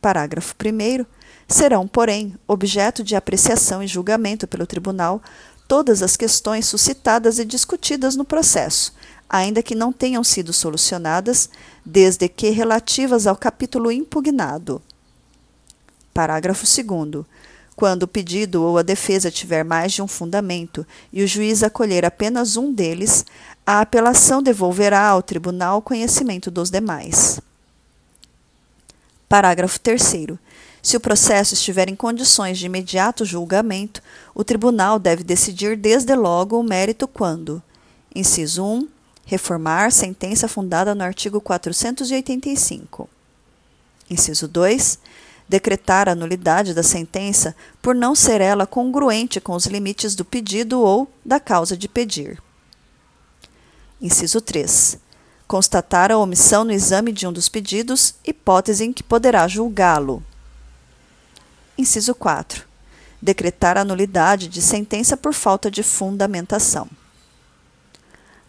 Parágrafo 0.00 0.54
1. 0.54 1.04
Serão, 1.46 1.86
porém, 1.86 2.34
objeto 2.46 3.02
de 3.02 3.16
apreciação 3.16 3.82
e 3.82 3.86
julgamento 3.86 4.46
pelo 4.46 4.66
tribunal 4.66 5.22
todas 5.68 6.02
as 6.02 6.16
questões 6.16 6.66
suscitadas 6.66 7.38
e 7.38 7.44
discutidas 7.44 8.16
no 8.16 8.24
processo, 8.24 8.94
ainda 9.28 9.62
que 9.62 9.74
não 9.74 9.92
tenham 9.92 10.24
sido 10.24 10.52
solucionadas, 10.52 11.50
desde 11.84 12.28
que 12.28 12.50
relativas 12.50 13.26
ao 13.26 13.36
capítulo 13.36 13.92
impugnado. 13.92 14.80
Parágrafo 16.14 16.64
2. 16.64 17.24
Quando 17.76 18.02
o 18.04 18.08
pedido 18.08 18.62
ou 18.62 18.76
a 18.76 18.82
defesa 18.82 19.30
tiver 19.30 19.64
mais 19.64 19.92
de 19.92 20.02
um 20.02 20.08
fundamento 20.08 20.84
e 21.12 21.22
o 21.22 21.28
juiz 21.28 21.62
acolher 21.62 22.04
apenas 22.04 22.56
um 22.56 22.72
deles, 22.72 23.24
a 23.64 23.80
apelação 23.80 24.42
devolverá 24.42 25.06
ao 25.06 25.22
tribunal 25.22 25.80
conhecimento 25.80 26.50
dos 26.50 26.70
demais. 26.70 27.40
Parágrafo 29.28 29.78
3. 29.78 30.00
Se 30.82 30.96
o 30.96 31.00
processo 31.00 31.54
estiver 31.54 31.88
em 31.88 31.94
condições 31.94 32.58
de 32.58 32.66
imediato 32.66 33.24
julgamento, 33.24 34.02
o 34.34 34.42
tribunal 34.42 34.98
deve 34.98 35.22
decidir 35.22 35.76
desde 35.76 36.14
logo 36.14 36.58
o 36.58 36.62
mérito 36.62 37.06
quando: 37.06 37.62
inciso 38.14 38.64
1, 38.64 38.88
reformar 39.28 39.92
sentença 39.92 40.48
fundada 40.48 40.94
no 40.94 41.04
artigo 41.04 41.38
485. 41.38 43.10
Inciso 44.08 44.48
2, 44.48 44.98
decretar 45.46 46.08
a 46.08 46.14
nulidade 46.14 46.72
da 46.72 46.82
sentença 46.82 47.54
por 47.82 47.94
não 47.94 48.14
ser 48.14 48.40
ela 48.40 48.66
congruente 48.66 49.38
com 49.38 49.52
os 49.52 49.66
limites 49.66 50.14
do 50.14 50.24
pedido 50.24 50.80
ou 50.80 51.12
da 51.22 51.38
causa 51.38 51.76
de 51.76 51.86
pedir. 51.86 52.42
Inciso 54.00 54.40
3. 54.40 54.98
Constatar 55.46 56.10
a 56.10 56.16
omissão 56.16 56.64
no 56.64 56.72
exame 56.72 57.12
de 57.12 57.26
um 57.26 57.32
dos 57.32 57.50
pedidos, 57.50 58.14
hipótese 58.24 58.84
em 58.84 58.94
que 58.94 59.02
poderá 59.02 59.46
julgá-lo. 59.46 60.24
Inciso 61.76 62.14
4. 62.14 62.64
Decretar 63.20 63.76
a 63.76 63.84
nulidade 63.84 64.48
de 64.48 64.62
sentença 64.62 65.18
por 65.18 65.34
falta 65.34 65.70
de 65.70 65.82
fundamentação. 65.82 66.88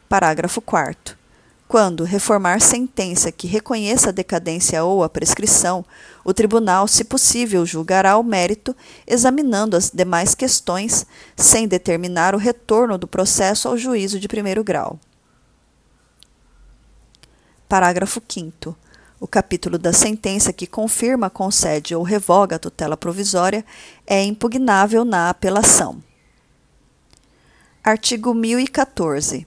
Parágrafo 0.10 0.60
4 0.60 1.20
quando 1.68 2.04
reformar 2.04 2.60
sentença 2.62 3.32
que 3.32 3.46
reconheça 3.46 4.10
a 4.10 4.12
decadência 4.12 4.84
ou 4.84 5.04
a 5.04 5.08
prescrição, 5.08 5.86
o 6.26 6.34
tribunal, 6.34 6.88
se 6.88 7.04
possível, 7.04 7.64
julgará 7.64 8.18
o 8.18 8.24
mérito, 8.24 8.76
examinando 9.06 9.78
as 9.78 9.92
demais 9.92 10.34
questões, 10.34 11.06
sem 11.38 11.68
determinar 11.68 12.34
o 12.34 12.40
retorno 12.40 12.98
do 12.98 13.08
processo 13.08 13.68
ao 13.68 13.78
juízo 13.78 14.20
de 14.20 14.28
primeiro 14.28 14.64
grau. 14.64 15.00
Parágrafo 17.68 18.20
5. 18.28 18.76
O 19.20 19.28
capítulo 19.28 19.78
da 19.78 19.94
sentença 19.94 20.52
que 20.52 20.66
confirma, 20.66 21.30
concede 21.30 21.94
ou 21.94 22.02
revoga 22.02 22.56
a 22.56 22.60
tutela 22.60 22.98
provisória 22.98 23.64
é 24.08 24.24
impugnável 24.24 25.06
na 25.06 25.30
apelação. 25.30 26.02
Artigo 27.84 28.34
1014 28.34 29.46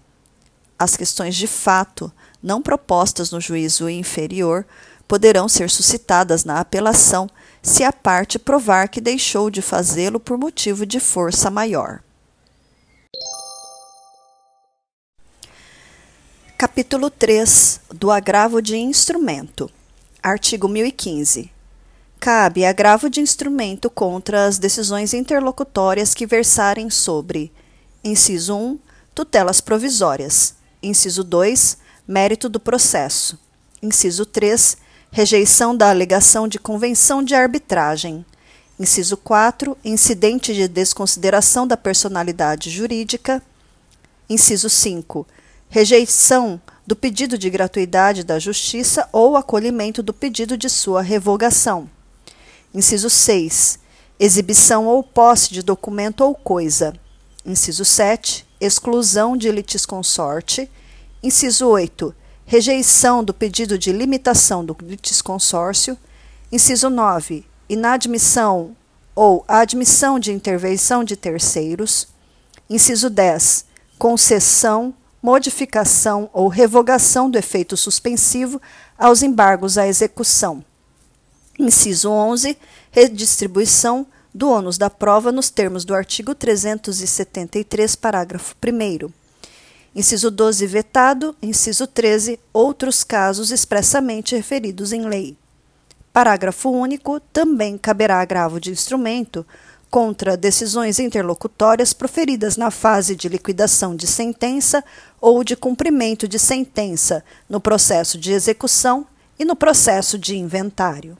as 0.82 0.96
questões 0.96 1.34
de 1.36 1.46
fato 1.46 2.12
não 2.42 2.60
propostas 2.60 3.30
no 3.30 3.40
juízo 3.40 3.88
inferior 3.88 4.66
poderão 5.06 5.48
ser 5.48 5.70
suscitadas 5.70 6.44
na 6.44 6.58
apelação 6.58 7.28
se 7.62 7.84
a 7.84 7.92
parte 7.92 8.38
provar 8.38 8.88
que 8.88 9.00
deixou 9.00 9.50
de 9.50 9.62
fazê-lo 9.62 10.18
por 10.18 10.36
motivo 10.36 10.84
de 10.84 10.98
força 10.98 11.50
maior. 11.50 12.02
Capítulo 16.58 17.10
3 17.10 17.80
do 17.92 18.10
agravo 18.10 18.60
de 18.60 18.76
instrumento. 18.76 19.70
Artigo 20.22 20.68
1015. 20.68 21.50
Cabe 22.18 22.64
agravo 22.64 23.10
de 23.10 23.20
instrumento 23.20 23.90
contra 23.90 24.46
as 24.46 24.58
decisões 24.58 25.12
interlocutórias 25.12 26.14
que 26.14 26.24
versarem 26.24 26.88
sobre: 26.88 27.52
inciso 28.04 28.56
1, 28.56 28.78
tutelas 29.14 29.60
provisórias, 29.60 30.54
Inciso 30.82 31.22
2. 31.22 31.78
Mérito 32.08 32.48
do 32.48 32.58
processo. 32.58 33.38
Inciso 33.80 34.26
3. 34.26 34.76
Rejeição 35.12 35.76
da 35.76 35.90
alegação 35.90 36.48
de 36.48 36.58
convenção 36.58 37.22
de 37.22 37.34
arbitragem. 37.34 38.24
Inciso 38.80 39.16
4. 39.16 39.76
Incidente 39.84 40.52
de 40.52 40.66
desconsideração 40.66 41.66
da 41.66 41.76
personalidade 41.76 42.68
jurídica. 42.68 43.40
Inciso 44.28 44.68
5. 44.68 45.24
Rejeição 45.68 46.60
do 46.84 46.96
pedido 46.96 47.38
de 47.38 47.48
gratuidade 47.48 48.24
da 48.24 48.38
Justiça 48.40 49.08
ou 49.12 49.36
acolhimento 49.36 50.02
do 50.02 50.12
pedido 50.12 50.56
de 50.56 50.68
sua 50.68 51.00
revogação. 51.00 51.88
Inciso 52.74 53.08
6. 53.08 53.78
Exibição 54.18 54.86
ou 54.86 55.02
posse 55.02 55.52
de 55.52 55.62
documento 55.62 56.22
ou 56.22 56.34
coisa. 56.34 56.92
Inciso 57.44 57.84
7 57.84 58.46
exclusão 58.60 59.36
de 59.36 59.50
litisconsorte. 59.50 60.70
Inciso 61.20 61.66
8, 61.66 62.14
rejeição 62.46 63.24
do 63.24 63.34
pedido 63.34 63.76
de 63.76 63.92
limitação 63.92 64.64
do 64.64 64.76
litisconsórcio. 64.80 65.98
Inciso 66.50 66.88
9, 66.88 67.44
inadmissão 67.68 68.76
ou 69.14 69.44
admissão 69.48 70.18
de 70.20 70.32
intervenção 70.32 71.02
de 71.02 71.16
terceiros. 71.16 72.06
Inciso 72.70 73.10
10, 73.10 73.64
concessão, 73.98 74.94
modificação 75.20 76.30
ou 76.32 76.46
revogação 76.46 77.28
do 77.28 77.36
efeito 77.36 77.76
suspensivo 77.76 78.62
aos 78.96 79.22
embargos 79.22 79.76
à 79.76 79.88
execução. 79.88 80.64
Inciso 81.58 82.10
11, 82.10 82.56
redistribuição 82.92 84.06
do 84.34 84.48
ônus 84.50 84.78
da 84.78 84.88
prova 84.88 85.30
nos 85.30 85.50
termos 85.50 85.84
do 85.84 85.94
artigo 85.94 86.34
373, 86.34 87.94
parágrafo 87.96 88.54
1. 88.64 89.10
Inciso 89.94 90.30
12, 90.30 90.66
vetado. 90.66 91.36
Inciso 91.42 91.86
13, 91.86 92.40
outros 92.52 93.04
casos 93.04 93.50
expressamente 93.50 94.34
referidos 94.34 94.92
em 94.92 95.06
lei. 95.06 95.36
Parágrafo 96.12 96.70
único. 96.70 97.20
Também 97.20 97.76
caberá 97.76 98.20
agravo 98.20 98.58
de 98.58 98.70
instrumento 98.70 99.46
contra 99.90 100.38
decisões 100.38 100.98
interlocutórias 100.98 101.92
proferidas 101.92 102.56
na 102.56 102.70
fase 102.70 103.14
de 103.14 103.28
liquidação 103.28 103.94
de 103.94 104.06
sentença 104.06 104.82
ou 105.20 105.44
de 105.44 105.54
cumprimento 105.54 106.26
de 106.26 106.38
sentença, 106.38 107.22
no 107.46 107.60
processo 107.60 108.16
de 108.16 108.32
execução 108.32 109.06
e 109.38 109.44
no 109.44 109.54
processo 109.54 110.18
de 110.18 110.34
inventário. 110.34 111.18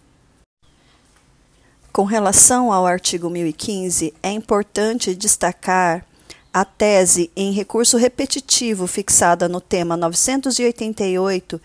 Com 1.93 2.05
relação 2.05 2.73
ao 2.73 2.87
artigo 2.87 3.29
1015, 3.29 4.15
é 4.23 4.31
importante 4.31 5.15
destacar 5.15 6.07
a 6.51 6.65
tese 6.65 7.31
em 7.37 7.53
recurso 7.53 7.99
repetitivo 7.99 8.87
fixada 8.87 9.47
no 9.47 9.61
tema 9.61 9.95
988, 9.95 11.61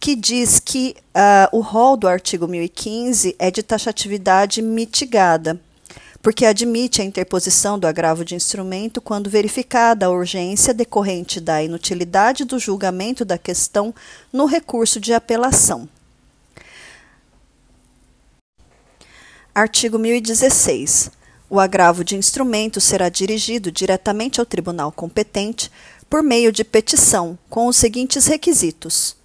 que 0.00 0.16
diz 0.16 0.58
que 0.58 0.96
uh, 1.14 1.54
o 1.54 1.60
rol 1.60 1.94
do 1.94 2.08
artigo 2.08 2.48
1015 2.48 3.36
é 3.38 3.50
de 3.50 3.62
taxatividade 3.62 4.62
mitigada, 4.62 5.60
porque 6.22 6.46
admite 6.46 7.02
a 7.02 7.04
interposição 7.04 7.78
do 7.78 7.86
agravo 7.86 8.24
de 8.24 8.34
instrumento 8.34 9.02
quando 9.02 9.28
verificada 9.28 10.06
a 10.06 10.10
urgência 10.10 10.72
decorrente 10.72 11.38
da 11.38 11.62
inutilidade 11.62 12.46
do 12.46 12.58
julgamento 12.58 13.26
da 13.26 13.36
questão 13.36 13.94
no 14.32 14.46
recurso 14.46 14.98
de 14.98 15.12
apelação. 15.12 15.86
Artigo 19.56 19.98
1016. 19.98 21.10
O 21.48 21.58
agravo 21.58 22.04
de 22.04 22.14
instrumento 22.14 22.78
será 22.78 23.08
dirigido 23.08 23.72
diretamente 23.72 24.38
ao 24.38 24.44
tribunal 24.44 24.92
competente 24.92 25.72
por 26.10 26.22
meio 26.22 26.52
de 26.52 26.62
petição, 26.62 27.38
com 27.48 27.66
os 27.66 27.78
seguintes 27.78 28.26
requisitos: 28.26 29.16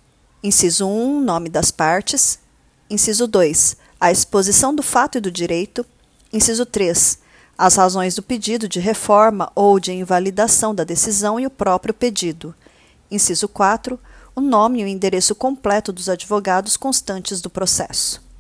inciso 0.42 0.88
1, 0.88 1.20
nome 1.20 1.50
das 1.50 1.70
partes, 1.70 2.40
inciso 2.90 3.28
2, 3.28 3.76
a 4.00 4.10
exposição 4.10 4.74
do 4.74 4.82
fato 4.82 5.18
e 5.18 5.22
do 5.22 5.30
direito, 5.30 5.86
inciso 6.32 6.66
3, 6.66 7.20
as 7.58 7.76
razões 7.76 8.16
do 8.16 8.24
pedido 8.24 8.70
de 8.70 8.80
reforma 8.80 9.52
ou 9.54 9.82
de 9.82 9.92
invalidação 9.92 10.74
da 10.74 10.86
decisão 10.86 11.42
e 11.42 11.46
o 11.46 11.50
próprio 11.50 11.94
pedido, 11.94 12.56
inciso 13.12 13.50
4, 13.50 14.00
o 14.34 14.40
nome 14.40 14.80
e 14.80 14.86
o 14.86 14.88
endereço 14.88 15.36
completo 15.36 15.92
dos 15.92 16.08
advogados 16.08 16.78
constantes 16.78 17.42
do 17.42 17.50
processo. 17.50 18.31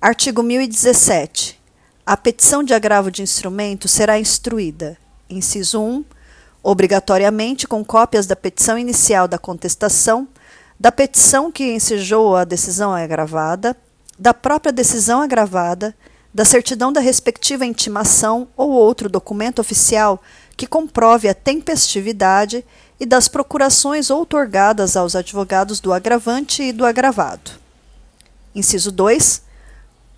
Artigo 0.00 0.44
1017. 0.44 1.60
A 2.06 2.16
petição 2.16 2.62
de 2.62 2.72
agravo 2.72 3.10
de 3.10 3.20
instrumento 3.20 3.88
será 3.88 4.16
instruída, 4.16 4.96
inciso 5.28 5.82
1, 5.82 6.04
obrigatoriamente 6.62 7.66
com 7.66 7.84
cópias 7.84 8.24
da 8.24 8.36
petição 8.36 8.78
inicial 8.78 9.26
da 9.26 9.38
contestação, 9.38 10.28
da 10.78 10.92
petição 10.92 11.50
que 11.50 11.74
ensejou 11.74 12.36
a 12.36 12.44
decisão 12.44 12.94
agravada, 12.94 13.76
da 14.16 14.32
própria 14.32 14.70
decisão 14.70 15.20
agravada, 15.20 15.92
da 16.32 16.44
certidão 16.44 16.92
da 16.92 17.00
respectiva 17.00 17.66
intimação 17.66 18.46
ou 18.56 18.70
outro 18.70 19.08
documento 19.08 19.58
oficial 19.58 20.22
que 20.56 20.68
comprove 20.68 21.28
a 21.28 21.34
tempestividade 21.34 22.64
e 23.00 23.04
das 23.04 23.26
procurações 23.26 24.10
outorgadas 24.10 24.96
aos 24.96 25.16
advogados 25.16 25.80
do 25.80 25.92
agravante 25.92 26.62
e 26.62 26.72
do 26.72 26.86
agravado. 26.86 27.50
Inciso 28.54 28.92
2. 28.92 29.47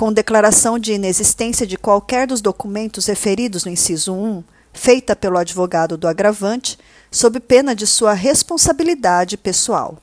Com 0.00 0.14
declaração 0.14 0.78
de 0.78 0.94
inexistência 0.94 1.66
de 1.66 1.76
qualquer 1.76 2.26
dos 2.26 2.40
documentos 2.40 3.04
referidos 3.04 3.66
no 3.66 3.70
inciso 3.70 4.14
1, 4.14 4.42
feita 4.72 5.14
pelo 5.14 5.36
advogado 5.36 5.98
do 5.98 6.08
agravante, 6.08 6.78
sob 7.10 7.38
pena 7.38 7.76
de 7.76 7.86
sua 7.86 8.14
responsabilidade 8.14 9.36
pessoal. 9.36 9.98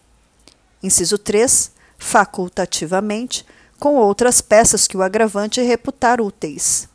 Inciso 0.83 1.17
3. 1.17 1.71
Facultativamente, 1.97 3.43
com 3.79 3.95
outras 3.95 4.39
peças 4.39 4.87
que 4.87 4.95
o 4.95 5.01
agravante 5.01 5.59
reputar 5.61 6.21
úteis. 6.21 6.87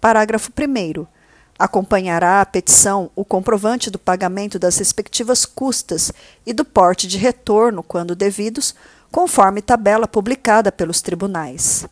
Parágrafo 0.00 0.50
1. 0.58 1.06
Acompanhará 1.58 2.40
a 2.40 2.46
petição 2.46 3.10
o 3.14 3.26
comprovante 3.26 3.90
do 3.90 3.98
pagamento 3.98 4.58
das 4.58 4.78
respectivas 4.78 5.44
custas 5.44 6.10
e 6.46 6.54
do 6.54 6.64
porte 6.64 7.06
de 7.06 7.18
retorno, 7.18 7.82
quando 7.82 8.16
devidos, 8.16 8.74
conforme 9.14 9.62
tabela 9.62 10.08
publicada 10.08 10.72
pelos 10.72 11.00
tribunais. 11.00 11.86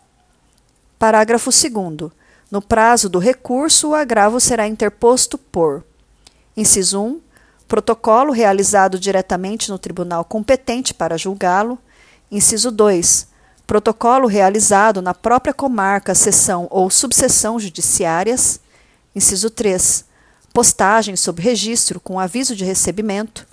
Parágrafo 0.98 1.50
2. 1.52 2.10
No 2.50 2.60
prazo 2.60 3.08
do 3.08 3.20
recurso, 3.20 3.90
o 3.90 3.94
agravo 3.94 4.40
será 4.40 4.66
interposto 4.66 5.38
por: 5.38 5.84
inciso 6.56 7.00
1. 7.00 7.20
Protocolo 7.68 8.32
realizado 8.32 8.98
diretamente 8.98 9.70
no 9.70 9.78
tribunal 9.78 10.24
competente 10.24 10.92
para 10.92 11.16
julgá-lo. 11.16 11.78
Inciso 12.28 12.72
2 12.72 13.30
protocolo 13.68 14.26
realizado 14.26 15.00
na 15.00 15.14
própria 15.14 15.54
comarca, 15.54 16.16
seção 16.16 16.66
ou 16.70 16.90
subseção 16.90 17.58
judiciárias. 17.60 18.60
Inciso 19.14 19.48
3. 19.48 20.04
Postagem 20.52 21.14
sob 21.14 21.40
registro 21.40 22.00
com 22.00 22.18
aviso 22.18 22.56
de 22.56 22.64
recebimento. 22.64 23.46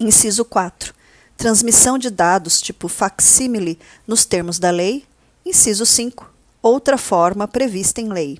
Inciso 0.00 0.46
4. 0.46 0.94
Transmissão 1.36 1.98
de 1.98 2.10
dados 2.10 2.60
tipo 2.60 2.88
facsímile 2.88 3.78
nos 4.06 4.24
termos 4.24 4.58
da 4.58 4.70
lei. 4.70 5.04
Inciso 5.44 5.84
5. 5.84 6.30
Outra 6.62 6.96
forma 6.96 7.46
prevista 7.46 8.00
em 8.00 8.08
lei. 8.08 8.38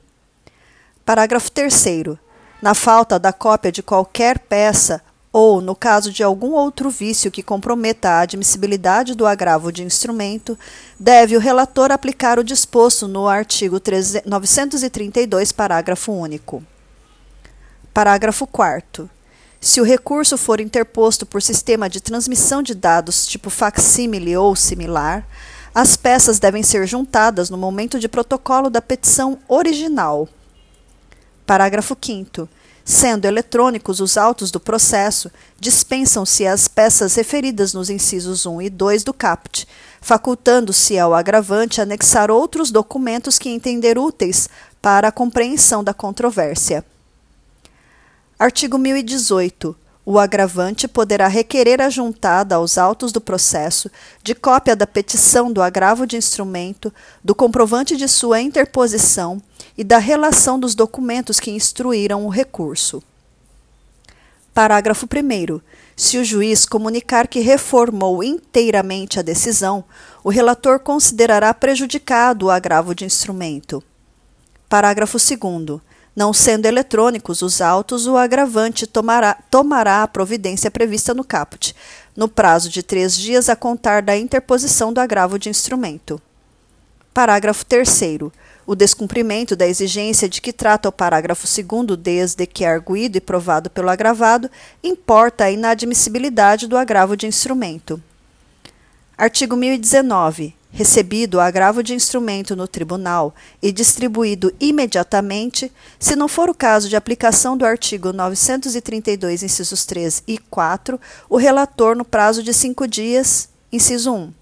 Parágrafo 1.05 1.51
3. 1.51 1.85
Na 2.63 2.75
falta 2.75 3.19
da 3.19 3.33
cópia 3.33 3.71
de 3.71 3.83
qualquer 3.83 4.39
peça 4.39 5.03
ou, 5.31 5.61
no 5.61 5.75
caso 5.75 6.13
de 6.13 6.23
algum 6.23 6.53
outro 6.53 6.89
vício 6.89 7.29
que 7.29 7.43
comprometa 7.43 8.09
a 8.09 8.21
admissibilidade 8.21 9.17
do 9.17 9.27
agravo 9.27 9.73
de 9.73 9.83
instrumento, 9.83 10.57
deve 10.99 11.37
o 11.37 11.41
relator 11.41 11.91
aplicar 11.91 12.39
o 12.39 12.45
disposto 12.45 13.09
no 13.09 13.27
artigo 13.27 13.81
932, 14.25 15.51
parágrafo 15.51 16.13
único. 16.13 16.65
Parágrafo 17.93 18.47
4. 18.47 19.11
Se 19.65 19.81
o 19.81 19.85
recurso 19.85 20.37
for 20.37 20.61
interposto 20.61 21.25
por 21.25 21.41
sistema 21.41 21.89
de 21.89 21.99
transmissão 21.99 22.63
de 22.63 22.75
dados 22.75 23.27
tipo 23.27 23.49
facsímile 23.49 24.37
ou 24.37 24.55
similar, 24.55 25.27
as 25.75 25.97
peças 25.97 26.39
devem 26.39 26.63
ser 26.63 26.87
juntadas 26.87 27.49
no 27.49 27.57
momento 27.57 27.99
de 27.99 28.07
protocolo 28.07 28.69
da 28.69 28.83
petição 28.83 29.39
original. 29.49 30.29
Parágrafo 31.47 31.97
5 31.99 32.47
Sendo 32.85 33.25
eletrônicos 33.25 34.01
os 34.01 34.19
autos 34.19 34.51
do 34.51 34.61
processo, 34.61 35.31
dispensam-se 35.59 36.47
as 36.47 36.69
peças 36.69 37.15
referidas 37.15 37.73
nos 37.73 37.89
incisos 37.89 38.45
1 38.45 38.61
e 38.61 38.69
2 38.69 39.03
do 39.03 39.15
CAPT, 39.15 39.67
facultando-se 39.99 40.99
ao 40.99 41.15
agravante 41.15 41.81
anexar 41.81 42.31
outros 42.31 42.71
documentos 42.71 43.39
que 43.39 43.49
entender 43.49 43.97
úteis 43.97 44.47
para 44.83 45.09
a 45.09 45.13
compreensão 45.13 45.83
da 45.83 45.95
controvérsia. 45.95 46.85
Artigo 48.45 48.77
1018. 48.77 49.75
O 50.05 50.19
agravante 50.19 50.87
poderá 50.87 51.29
requerer 51.29 51.81
a 51.81 51.89
juntada 51.89 52.57
aos 52.57 52.77
autos 52.77 53.11
do 53.11 53.19
processo 53.19 53.91
de 54.23 54.35
cópia 54.35 54.77
da 54.77 54.87
petição 54.87 55.51
do 55.51 55.63
agravo 55.63 56.07
de 56.07 56.19
instrumento, 56.19 56.93
do 57.25 57.35
comprovante 57.35 57.97
de 57.97 58.07
sua 58.07 58.43
interposição 58.43 59.41
e 59.79 59.83
da 59.83 59.97
relação 59.97 60.61
dos 60.61 60.75
documentos 60.75 61.41
que 61.41 61.53
instruíram 61.53 62.27
o 62.27 62.29
recurso. 62.29 63.03
Parágrafo 64.53 65.07
1. 65.07 65.61
Se 65.97 66.19
o 66.19 66.25
juiz 66.25 66.67
comunicar 66.67 67.27
que 67.27 67.41
reformou 67.41 68.23
inteiramente 68.23 69.19
a 69.19 69.23
decisão, 69.23 69.83
o 70.23 70.29
relator 70.29 70.81
considerará 70.81 71.55
prejudicado 71.55 72.45
o 72.45 72.51
agravo 72.51 72.95
de 72.95 73.07
instrumento. 73.07 73.83
Parágrafo 74.69 75.17
2. 75.17 75.81
Não 76.15 76.33
sendo 76.33 76.67
eletrônicos 76.67 77.43
os 77.43 77.61
autos, 77.61 78.07
o 78.07 78.17
agravante 78.17 78.87
tomará, 78.87 79.37
tomará 79.51 80.03
a 80.03 80.09
providência 80.09 80.71
prevista 80.71 81.13
no 81.13 81.25
caput, 81.25 81.75
no 82.17 82.29
prazo 82.29 82.69
de 82.69 82.83
três 82.83 83.17
dias 83.17 83.49
a 83.49 83.57
contar 83.57 84.01
da 84.01 84.17
interposição 84.17 84.93
do 84.93 85.01
agravo 85.01 85.39
de 85.39 85.49
instrumento. 85.49 86.23
Parágrafo 87.13 87.65
3 87.67 87.89
o 88.67 88.75
descumprimento 88.75 89.55
da 89.55 89.67
exigência 89.67 90.29
de 90.29 90.41
que 90.41 90.53
trata 90.53 90.89
o 90.89 90.93
parágrafo 90.93 91.47
2 91.47 91.97
desde 91.99 92.47
que 92.47 92.65
é 92.65 92.69
arguído 92.69 93.19
e 93.19 93.21
provado 93.21 93.69
pelo 93.69 93.91
agravado, 93.91 94.51
importa 94.83 95.45
a 95.45 95.51
inadmissibilidade 95.51 96.67
do 96.67 96.77
agravo 96.77 97.17
de 97.17 97.27
instrumento. 97.27 98.03
Artigo 99.19 99.55
1019. 99.55 100.55
Recebido 100.77 101.37
o 101.37 101.41
agravo 101.41 101.85
de 101.85 101.95
instrumento 101.95 102.57
no 102.57 102.67
tribunal 102.67 103.33
e 103.63 103.71
distribuído 103.71 104.53
imediatamente, 104.59 105.71
se 106.01 106.17
não 106.17 106.27
for 106.27 106.51
o 106.51 106.55
caso 106.55 106.89
de 106.89 106.97
aplicação 106.97 107.57
do 107.57 107.65
artigo 107.65 108.13
932, 108.13 109.45
incisos 109.45 109.87
3 109.87 110.25
e 110.27 110.37
4, 110.37 111.01
o 111.31 111.37
relator, 111.37 111.95
no 111.95 112.05
prazo 112.05 112.43
de 112.43 112.53
cinco 112.53 112.89
dias, 112.89 113.49
inciso 113.71 114.13
1, 114.13 114.33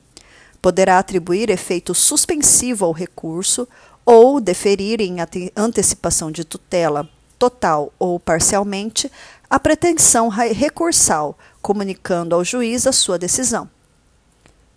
poderá 0.63 0.99
atribuir 0.99 1.51
efeito 1.51 1.95
suspensivo 1.95 2.87
ao 2.87 2.93
recurso 2.93 3.69
ou 4.03 4.41
deferir 4.41 5.03
em 5.03 5.17
antecipação 5.55 6.33
de 6.33 6.47
tutela 6.47 7.07
total 7.39 7.93
ou 7.99 8.19
parcialmente 8.19 9.13
a 9.51 9.61
pretensão 9.61 10.31
recursal, 10.31 11.39
comunicando 11.61 12.35
ao 12.35 12.43
juiz 12.43 12.87
a 12.87 12.93
sua 12.93 13.19
decisão. 13.19 13.69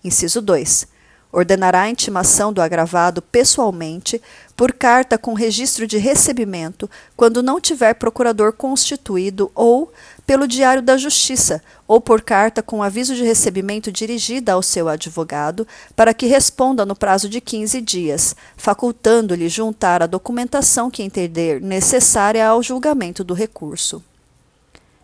Inciso 0.03 0.41
2. 0.41 0.94
Ordenará 1.35 1.81
a 1.81 1.89
intimação 1.89 2.53
do 2.53 2.61
agravado 2.61 3.21
pessoalmente, 3.21 4.21
por 4.55 4.71
carta 4.71 5.17
com 5.17 5.33
registro 5.33 5.85
de 5.85 5.97
recebimento, 5.97 6.89
quando 7.13 7.43
não 7.43 7.59
tiver 7.59 7.93
procurador 7.95 8.53
constituído, 8.53 9.51
ou 9.53 9.91
pelo 10.25 10.47
Diário 10.47 10.81
da 10.81 10.95
Justiça, 10.95 11.61
ou 11.85 11.99
por 11.99 12.21
carta 12.21 12.63
com 12.63 12.81
aviso 12.81 13.13
de 13.13 13.25
recebimento 13.25 13.91
dirigida 13.91 14.53
ao 14.53 14.63
seu 14.63 14.87
advogado, 14.87 15.67
para 15.93 16.13
que 16.13 16.25
responda 16.25 16.85
no 16.85 16.95
prazo 16.95 17.27
de 17.27 17.41
15 17.41 17.81
dias, 17.81 18.33
facultando-lhe 18.55 19.49
juntar 19.49 20.01
a 20.01 20.07
documentação 20.07 20.89
que 20.89 21.03
entender 21.03 21.59
necessária 21.59 22.47
ao 22.47 22.63
julgamento 22.63 23.25
do 23.25 23.33
recurso. 23.33 24.01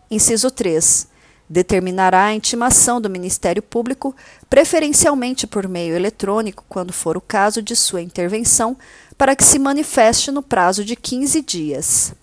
Inciso 0.10 0.50
3 0.50 1.11
determinará 1.52 2.26
a 2.26 2.34
intimação 2.34 3.02
do 3.02 3.10
Ministério 3.10 3.62
Público, 3.62 4.16
preferencialmente 4.50 5.46
por 5.46 5.68
meio 5.68 5.94
eletrônico, 5.94 6.64
quando 6.70 6.94
for 6.94 7.18
o 7.18 7.22
caso 7.22 7.62
de 7.62 7.76
sua 7.76 8.02
intervenção, 8.02 8.78
para 9.18 9.36
que 9.36 9.44
se 9.44 9.60
manifeste 9.60 10.32
no 10.32 10.42
prazo 10.42 10.86
de 10.86 10.96
15 10.96 11.42
dias. 11.42 12.14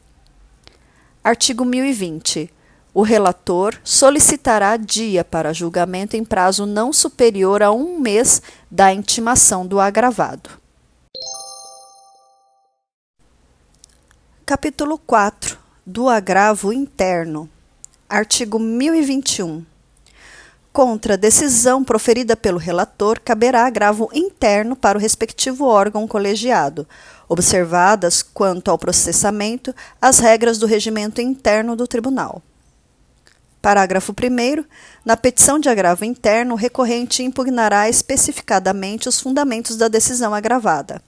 Artigo 1.23 1.63
1020. 1.63 2.51
O 2.95 3.03
relator 3.03 3.79
solicitará 3.85 4.77
dia 4.79 5.23
para 5.23 5.53
julgamento 5.53 6.17
em 6.17 6.25
prazo 6.25 6.65
não 6.65 6.91
superior 6.91 7.63
a 7.63 7.71
um 7.71 8.01
mês 8.01 8.41
da 8.71 8.95
intimação 8.95 9.67
do 9.67 9.79
agravado. 9.79 10.49
Capítulo 14.47 14.97
4 14.97 15.59
do 15.85 16.09
agravo 16.09 16.73
interno. 16.73 17.49
Artigo 18.11 18.59
1021. 18.59 19.67
Contra 20.73 21.15
decisão 21.15 21.85
proferida 21.85 22.35
pelo 22.35 22.57
relator, 22.57 23.21
caberá 23.21 23.67
agravo 23.67 24.09
interno 24.15 24.75
para 24.75 24.97
o 24.97 25.01
respectivo 25.01 25.67
órgão 25.67 26.09
colegiado, 26.09 26.89
observadas, 27.29 28.23
quanto 28.23 28.71
ao 28.71 28.79
processamento, 28.79 29.75
as 30.01 30.21
regras 30.21 30.57
do 30.57 30.65
regimento 30.65 31.21
interno 31.21 31.77
do 31.77 31.87
tribunal. 31.87 32.41
Parágrafo 33.61 34.13
1. 34.13 34.65
Na 35.05 35.15
petição 35.15 35.59
de 35.59 35.69
agravo 35.69 36.03
interno, 36.03 36.55
o 36.55 36.57
recorrente 36.57 37.23
impugnará 37.23 37.91
especificadamente 37.91 39.07
os 39.07 39.21
fundamentos 39.21 39.77
da 39.77 39.87
decisão 39.87 40.33
agravada. 40.33 41.03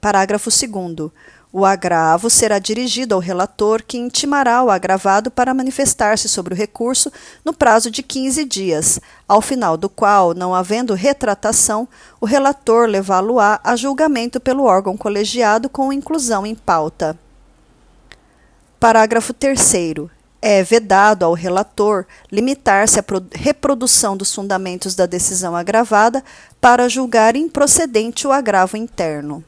Parágrafo 0.00 0.50
2. 0.50 1.12
O 1.56 1.64
agravo 1.64 2.28
será 2.28 2.58
dirigido 2.58 3.14
ao 3.14 3.20
relator, 3.20 3.80
que 3.80 3.96
intimará 3.96 4.60
o 4.64 4.72
agravado 4.72 5.30
para 5.30 5.54
manifestar-se 5.54 6.28
sobre 6.28 6.52
o 6.52 6.56
recurso 6.56 7.12
no 7.44 7.52
prazo 7.52 7.92
de 7.92 8.02
15 8.02 8.44
dias, 8.44 8.98
ao 9.28 9.40
final 9.40 9.76
do 9.76 9.88
qual, 9.88 10.34
não 10.34 10.52
havendo 10.52 10.94
retratação, 10.94 11.86
o 12.20 12.26
relator 12.26 12.88
levá-lo-á 12.88 13.60
a 13.62 13.76
julgamento 13.76 14.40
pelo 14.40 14.64
órgão 14.64 14.96
colegiado 14.96 15.68
com 15.68 15.92
inclusão 15.92 16.44
em 16.44 16.56
pauta. 16.56 17.16
Parágrafo 18.80 19.32
3. 19.32 19.74
é 20.42 20.60
vedado 20.64 21.24
ao 21.24 21.34
relator 21.34 22.04
limitar-se 22.32 22.98
à 22.98 23.04
reprodução 23.32 24.16
dos 24.16 24.34
fundamentos 24.34 24.96
da 24.96 25.06
decisão 25.06 25.54
agravada 25.54 26.20
para 26.60 26.88
julgar 26.88 27.36
improcedente 27.36 28.26
o 28.26 28.32
agravo 28.32 28.76
interno. 28.76 29.44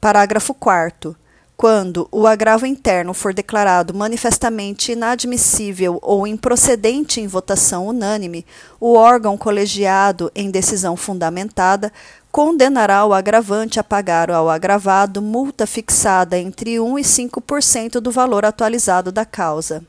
Parágrafo 0.00 0.54
4 0.54 1.16
quando 1.58 2.06
o 2.12 2.24
agravo 2.24 2.64
interno 2.66 3.12
for 3.12 3.34
declarado 3.34 3.92
manifestamente 3.92 4.92
inadmissível 4.92 5.98
ou 6.00 6.24
improcedente 6.24 7.20
em 7.20 7.26
votação 7.26 7.88
unânime, 7.88 8.46
o 8.78 8.94
órgão 8.94 9.36
colegiado, 9.36 10.30
em 10.36 10.52
decisão 10.52 10.96
fundamentada, 10.96 11.92
condenará 12.30 13.04
o 13.04 13.12
agravante 13.12 13.80
a 13.80 13.82
pagar 13.82 14.30
ao 14.30 14.48
agravado 14.48 15.20
multa 15.20 15.66
fixada 15.66 16.38
entre 16.38 16.78
1 16.78 16.96
e 16.96 17.02
5% 17.02 17.94
do 17.98 18.12
valor 18.12 18.44
atualizado 18.44 19.10
da 19.10 19.24
causa. 19.24 19.82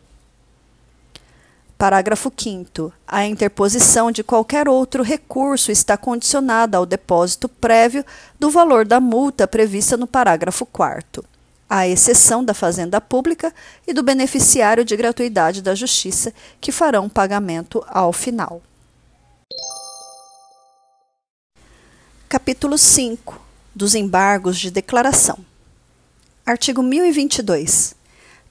Parágrafo 1.79 2.29
5. 2.35 2.91
A 3.07 3.25
interposição 3.25 4.11
de 4.11 4.21
qualquer 4.21 4.67
outro 4.67 5.01
recurso 5.01 5.71
está 5.71 5.95
condicionada 5.95 6.77
ao 6.77 6.85
depósito 6.85 7.47
prévio 7.47 8.05
do 8.37 8.49
valor 8.49 8.85
da 8.85 8.99
multa 8.99 9.47
prevista 9.47 9.95
no 9.95 10.05
parágrafo 10.05 10.65
4 10.65 11.23
à 11.69 11.87
exceção 11.87 12.43
da 12.43 12.53
Fazenda 12.53 12.99
Pública 12.99 13.53
e 13.87 13.93
do 13.93 14.03
beneficiário 14.03 14.83
de 14.83 14.97
gratuidade 14.97 15.61
da 15.61 15.73
Justiça, 15.73 16.33
que 16.59 16.71
farão 16.71 17.07
pagamento 17.07 17.81
ao 17.87 18.11
final. 18.11 18.61
Capítulo 22.27 22.77
5 22.77 23.39
dos 23.73 23.95
embargos 23.95 24.59
de 24.59 24.69
declaração. 24.69 25.39
Artigo 26.45 26.83
1022. 26.83 27.98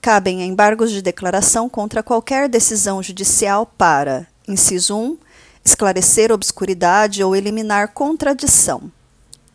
Cabem 0.01 0.43
embargos 0.43 0.91
de 0.91 1.03
declaração 1.03 1.69
contra 1.69 2.03
qualquer 2.03 2.49
decisão 2.49 3.03
judicial 3.03 3.67
para: 3.67 4.27
inciso 4.47 4.97
1, 4.97 5.19
esclarecer 5.65 6.33
obscuridade 6.33 7.23
ou 7.23 7.35
eliminar 7.35 7.89
contradição. 7.93 8.91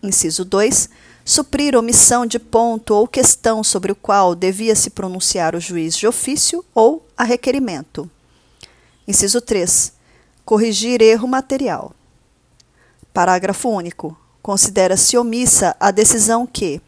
Inciso 0.02 0.44
2, 0.44 0.90
suprir 1.24 1.76
omissão 1.76 2.26
de 2.26 2.38
ponto 2.38 2.94
ou 2.94 3.08
questão 3.08 3.64
sobre 3.64 3.92
o 3.92 3.96
qual 3.96 4.36
devia 4.36 4.76
se 4.76 4.90
pronunciar 4.90 5.56
o 5.56 5.60
juiz 5.60 5.96
de 5.96 6.06
ofício 6.06 6.64
ou 6.76 7.06
a 7.18 7.24
requerimento. 7.24 8.10
Inciso 9.08 9.40
3. 9.40 9.94
Corrigir 10.44 11.02
erro 11.02 11.28
material. 11.28 11.94
Parágrafo 13.14 13.70
único. 13.70 14.18
Considera-se 14.42 15.18
omissa 15.18 15.76
a 15.80 15.90
decisão 15.90 16.46
que, 16.46 16.82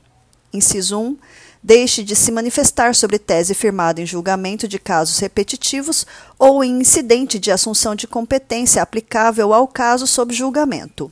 inciso 0.51 0.99
1, 0.99 1.17
deixe 1.65 2.03
de 2.03 2.15
se 2.15 2.31
manifestar 2.31 2.93
sobre 2.93 3.17
tese 3.17 3.55
firmada 3.55 3.99
em 3.99 4.05
julgamento 4.05 4.67
de 4.67 4.77
casos 4.77 5.17
repetitivos 5.17 6.05
ou 6.37 6.63
em 6.63 6.79
incidente 6.79 7.39
de 7.39 7.49
assunção 7.49 7.95
de 7.95 8.05
competência 8.05 8.83
aplicável 8.83 9.51
ao 9.51 9.67
caso 9.67 10.05
sob 10.05 10.31
julgamento. 10.31 11.11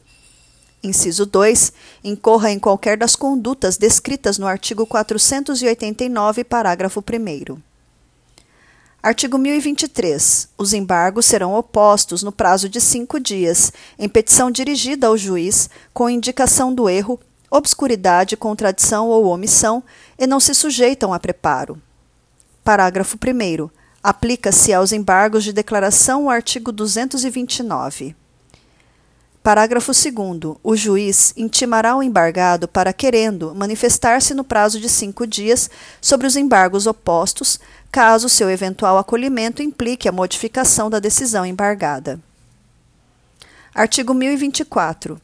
Inciso 0.84 1.26
2. 1.26 1.74
Incorra 2.04 2.52
em 2.52 2.60
qualquer 2.60 2.98
das 2.98 3.16
condutas 3.16 3.78
descritas 3.78 4.38
no 4.38 4.46
artigo 4.46 4.86
489, 4.86 6.44
parágrafo 6.44 7.00
1. 7.00 7.58
Artigo 9.02 9.40
1023. 9.40 10.50
Os 10.56 10.72
embargos 10.72 11.26
serão 11.26 11.56
opostos 11.56 12.22
no 12.22 12.32
prazo 12.32 12.70
de 12.70 12.80
cinco 12.80 13.20
dias, 13.20 13.74
em 13.98 14.08
petição 14.08 14.52
dirigida 14.52 15.08
ao 15.08 15.18
juiz, 15.18 15.68
com 15.92 16.08
indicação 16.08 16.72
do 16.72 16.88
erro, 16.88 17.20
obscuridade, 17.54 18.36
contradição 18.36 19.10
ou 19.10 19.28
omissão, 19.28 19.84
e 20.18 20.26
não 20.26 20.40
se 20.40 20.56
sujeitam 20.56 21.14
a 21.14 21.20
preparo. 21.20 21.80
Parágrafo 22.64 23.16
1. 23.16 23.70
Aplica-se 24.02 24.74
aos 24.74 24.92
embargos 24.92 25.44
de 25.44 25.54
declaração 25.54 26.26
o 26.26 26.30
artigo 26.32 26.72
229. 26.72 28.16
Parágrafo 29.44 29.92
2. 29.92 30.58
O 30.64 30.76
juiz 30.76 31.32
intimará 31.38 31.96
o 31.96 32.02
embargado 32.02 32.68
para, 32.68 32.92
querendo, 32.92 33.54
manifestar-se 33.54 34.34
no 34.34 34.44
prazo 34.44 34.80
de 34.80 34.90
cinco 34.90 35.28
dias 35.28 35.70
sobre 36.02 36.26
os 36.26 36.36
embargos 36.36 36.88
opostos, 36.88 37.60
caso 37.92 38.30
seu 38.30 38.50
eventual 38.50 38.98
acolhimento 38.98 39.62
implique 39.62 40.10
a 40.10 40.12
modificação 40.12 40.90
da 40.90 40.98
decisão 40.98 41.46
embargada. 41.46 42.20
Artigo 43.76 44.14
1024. 44.14 45.22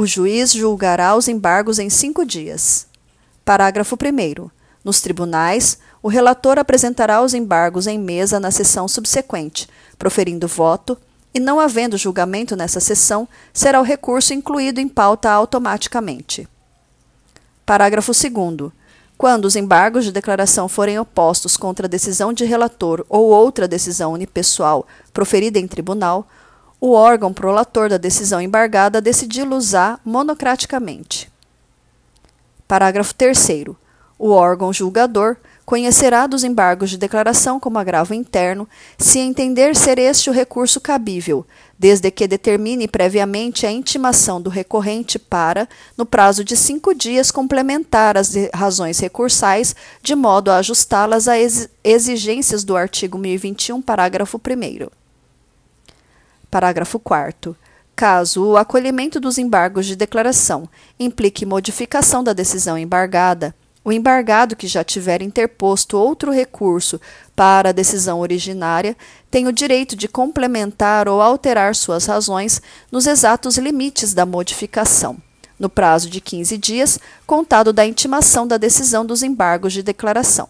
O 0.00 0.06
juiz 0.06 0.54
julgará 0.54 1.14
os 1.14 1.28
embargos 1.28 1.78
em 1.78 1.90
cinco 1.90 2.24
dias. 2.24 2.86
Parágrafo 3.44 3.96
1. 3.96 4.48
Nos 4.82 5.02
tribunais, 5.02 5.76
o 6.02 6.08
relator 6.08 6.58
apresentará 6.58 7.20
os 7.20 7.34
embargos 7.34 7.86
em 7.86 7.98
mesa 7.98 8.40
na 8.40 8.50
sessão 8.50 8.88
subsequente, 8.88 9.68
proferindo 9.98 10.48
voto 10.48 10.96
e 11.34 11.38
não 11.38 11.60
havendo 11.60 11.98
julgamento 11.98 12.56
nessa 12.56 12.80
sessão, 12.80 13.28
será 13.52 13.78
o 13.78 13.84
recurso 13.84 14.32
incluído 14.32 14.80
em 14.80 14.88
pauta 14.88 15.30
automaticamente. 15.30 16.48
Parágrafo 17.66 18.12
2. 18.12 18.72
Quando 19.18 19.44
os 19.44 19.54
embargos 19.54 20.06
de 20.06 20.12
declaração 20.12 20.66
forem 20.66 20.98
opostos 20.98 21.58
contra 21.58 21.84
a 21.84 21.90
decisão 21.90 22.32
de 22.32 22.46
relator 22.46 23.04
ou 23.06 23.28
outra 23.28 23.68
decisão 23.68 24.14
unipessoal 24.14 24.86
proferida 25.12 25.58
em 25.58 25.68
tribunal, 25.68 26.26
o 26.80 26.92
órgão 26.92 27.32
prolator 27.32 27.90
da 27.90 27.98
decisão 27.98 28.40
embargada 28.40 29.00
decidi-los-á 29.00 30.00
monocraticamente. 30.04 31.30
Parágrafo 32.66 33.14
3. 33.14 33.66
O 34.18 34.30
órgão 34.30 34.72
julgador 34.72 35.36
conhecerá 35.66 36.26
dos 36.26 36.42
embargos 36.42 36.90
de 36.90 36.98
declaração 36.98 37.60
como 37.60 37.78
agravo 37.78 38.12
interno, 38.12 38.68
se 38.98 39.18
entender 39.18 39.76
ser 39.76 39.98
este 39.98 40.28
o 40.28 40.32
recurso 40.32 40.80
cabível, 40.80 41.46
desde 41.78 42.10
que 42.10 42.26
determine 42.26 42.88
previamente 42.88 43.66
a 43.66 43.70
intimação 43.70 44.42
do 44.42 44.50
recorrente 44.50 45.18
para, 45.18 45.68
no 45.96 46.04
prazo 46.04 46.42
de 46.42 46.56
cinco 46.56 46.94
dias, 46.94 47.30
complementar 47.30 48.16
as 48.16 48.34
razões 48.52 48.98
recursais, 48.98 49.76
de 50.02 50.14
modo 50.14 50.50
a 50.50 50.56
ajustá-las 50.56 51.28
às 51.28 51.68
exigências 51.84 52.64
do 52.64 52.76
artigo 52.76 53.16
1021, 53.16 53.80
parágrafo 53.80 54.38
1. 54.38 54.99
Parágrafo 56.50 56.98
4. 56.98 57.56
Caso 57.94 58.44
o 58.44 58.56
acolhimento 58.56 59.20
dos 59.20 59.38
embargos 59.38 59.86
de 59.86 59.94
declaração 59.94 60.68
implique 60.98 61.46
modificação 61.46 62.24
da 62.24 62.32
decisão 62.32 62.76
embargada, 62.76 63.54
o 63.82 63.92
embargado 63.92 64.54
que 64.54 64.66
já 64.66 64.84
tiver 64.84 65.22
interposto 65.22 65.96
outro 65.96 66.30
recurso 66.30 67.00
para 67.34 67.70
a 67.70 67.72
decisão 67.72 68.20
originária 68.20 68.94
tem 69.30 69.46
o 69.46 69.52
direito 69.52 69.96
de 69.96 70.06
complementar 70.06 71.08
ou 71.08 71.22
alterar 71.22 71.74
suas 71.74 72.04
razões 72.04 72.60
nos 72.92 73.06
exatos 73.06 73.56
limites 73.56 74.12
da 74.12 74.26
modificação, 74.26 75.16
no 75.58 75.70
prazo 75.70 76.10
de 76.10 76.20
15 76.20 76.58
dias, 76.58 77.00
contado 77.26 77.72
da 77.72 77.86
intimação 77.86 78.46
da 78.46 78.58
decisão 78.58 79.04
dos 79.06 79.22
embargos 79.22 79.72
de 79.72 79.82
declaração. 79.82 80.48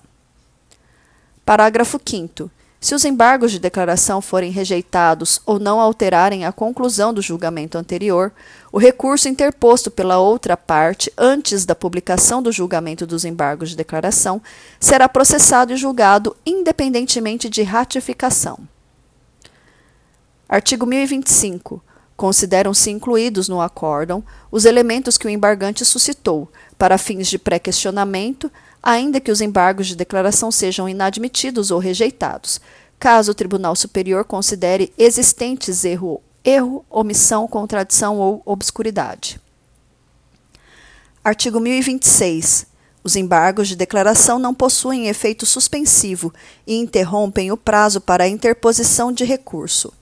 Parágrafo 1.44 2.00
5. 2.04 2.50
Se 2.80 2.94
os 2.94 3.04
embargos 3.04 3.52
de 3.52 3.58
declaração 3.58 4.22
forem 4.22 4.50
rejeitados 4.50 5.38
ou 5.44 5.58
não 5.58 5.78
alterarem 5.78 6.46
a 6.46 6.52
conclusão 6.52 7.12
do 7.12 7.20
julgamento 7.20 7.76
anterior, 7.76 8.32
o 8.72 8.78
recurso 8.78 9.28
interposto 9.28 9.90
pela 9.90 10.18
outra 10.18 10.56
parte 10.56 11.12
antes 11.16 11.66
da 11.66 11.74
publicação 11.74 12.42
do 12.42 12.50
julgamento 12.50 13.06
dos 13.06 13.26
embargos 13.26 13.68
de 13.68 13.76
declaração 13.76 14.40
será 14.80 15.10
processado 15.10 15.74
e 15.74 15.76
julgado 15.76 16.34
independentemente 16.46 17.50
de 17.50 17.62
ratificação. 17.62 18.58
Artigo 20.48 20.86
1025. 20.86 21.84
Consideram-se 22.16 22.90
incluídos 22.90 23.46
no 23.46 23.60
acórdão 23.60 24.24
os 24.50 24.64
elementos 24.64 25.18
que 25.18 25.26
o 25.26 25.30
embargante 25.30 25.84
suscitou, 25.84 26.50
para 26.80 26.96
fins 26.96 27.28
de 27.28 27.38
pré-questionamento, 27.38 28.50
ainda 28.82 29.20
que 29.20 29.30
os 29.30 29.42
embargos 29.42 29.86
de 29.86 29.94
declaração 29.94 30.50
sejam 30.50 30.88
inadmitidos 30.88 31.70
ou 31.70 31.78
rejeitados, 31.78 32.58
caso 32.98 33.32
o 33.32 33.34
Tribunal 33.34 33.76
Superior 33.76 34.24
considere 34.24 34.90
existentes 34.96 35.84
erro, 35.84 36.22
erro, 36.42 36.82
omissão, 36.88 37.46
contradição 37.46 38.16
ou 38.16 38.40
obscuridade. 38.46 39.38
Artigo 41.22 41.60
1026. 41.60 42.66
Os 43.04 43.14
embargos 43.14 43.68
de 43.68 43.76
declaração 43.76 44.38
não 44.38 44.54
possuem 44.54 45.08
efeito 45.08 45.44
suspensivo 45.44 46.32
e 46.66 46.76
interrompem 46.76 47.52
o 47.52 47.58
prazo 47.58 48.00
para 48.00 48.24
a 48.24 48.28
interposição 48.28 49.12
de 49.12 49.26
recurso. 49.26 49.92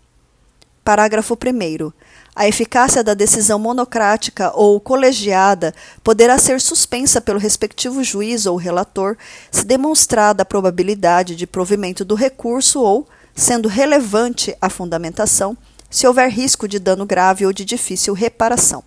Parágrafo 0.84 1.34
1. 1.34 1.92
A 2.38 2.46
eficácia 2.46 3.02
da 3.02 3.14
decisão 3.14 3.58
monocrática 3.58 4.52
ou 4.54 4.78
colegiada 4.78 5.74
poderá 6.04 6.38
ser 6.38 6.60
suspensa 6.60 7.20
pelo 7.20 7.36
respectivo 7.36 8.04
juiz 8.04 8.46
ou 8.46 8.54
relator, 8.54 9.16
se 9.50 9.64
demonstrada 9.64 10.42
a 10.44 10.46
probabilidade 10.46 11.34
de 11.34 11.48
provimento 11.48 12.04
do 12.04 12.14
recurso 12.14 12.80
ou, 12.80 13.08
sendo 13.34 13.68
relevante 13.68 14.56
a 14.60 14.70
fundamentação, 14.70 15.58
se 15.90 16.06
houver 16.06 16.30
risco 16.30 16.68
de 16.68 16.78
dano 16.78 17.04
grave 17.04 17.44
ou 17.44 17.52
de 17.52 17.64
difícil 17.64 18.14
reparação. 18.14 18.84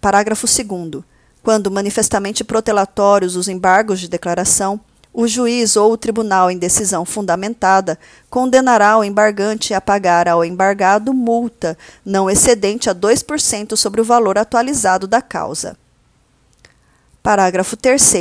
Parágrafo 0.00 0.46
2. 0.46 1.02
Quando 1.42 1.72
manifestamente 1.72 2.44
protelatórios 2.44 3.34
os 3.34 3.48
embargos 3.48 3.98
de 3.98 4.06
declaração, 4.06 4.80
o 5.18 5.26
juiz 5.26 5.76
ou 5.76 5.92
o 5.92 5.96
tribunal, 5.96 6.50
em 6.50 6.58
decisão 6.58 7.02
fundamentada, 7.06 7.98
condenará 8.28 8.98
o 8.98 9.02
embargante 9.02 9.72
a 9.72 9.80
pagar 9.80 10.28
ao 10.28 10.44
embargado 10.44 11.14
multa 11.14 11.74
não 12.04 12.28
excedente 12.28 12.90
a 12.90 12.94
2% 12.94 13.74
sobre 13.76 14.02
o 14.02 14.04
valor 14.04 14.36
atualizado 14.36 15.06
da 15.06 15.22
causa. 15.22 15.74
Parágrafo 17.22 17.78
3. 17.78 18.12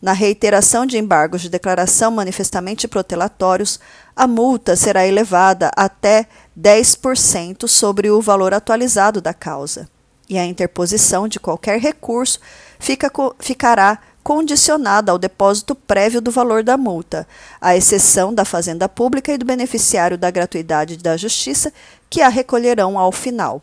Na 0.00 0.14
reiteração 0.14 0.86
de 0.86 0.96
embargos 0.96 1.42
de 1.42 1.50
declaração 1.50 2.10
manifestamente 2.10 2.88
protelatórios, 2.88 3.78
a 4.16 4.26
multa 4.26 4.74
será 4.74 5.06
elevada 5.06 5.70
até 5.76 6.26
10% 6.58 7.68
sobre 7.68 8.10
o 8.10 8.22
valor 8.22 8.54
atualizado 8.54 9.20
da 9.20 9.34
causa, 9.34 9.86
e 10.30 10.38
a 10.38 10.46
interposição 10.46 11.28
de 11.28 11.38
qualquer 11.38 11.78
recurso 11.78 12.40
fica, 12.78 13.12
ficará 13.38 13.98
condicionada 14.22 15.10
ao 15.10 15.18
depósito 15.18 15.74
prévio 15.74 16.20
do 16.20 16.30
valor 16.30 16.62
da 16.62 16.76
multa, 16.76 17.26
à 17.60 17.76
exceção 17.76 18.32
da 18.32 18.44
Fazenda 18.44 18.88
Pública 18.88 19.32
e 19.32 19.38
do 19.38 19.44
beneficiário 19.44 20.16
da 20.16 20.30
gratuidade 20.30 20.96
da 20.96 21.16
Justiça, 21.16 21.72
que 22.08 22.20
a 22.20 22.28
recolherão 22.28 22.98
ao 22.98 23.10
final. 23.10 23.62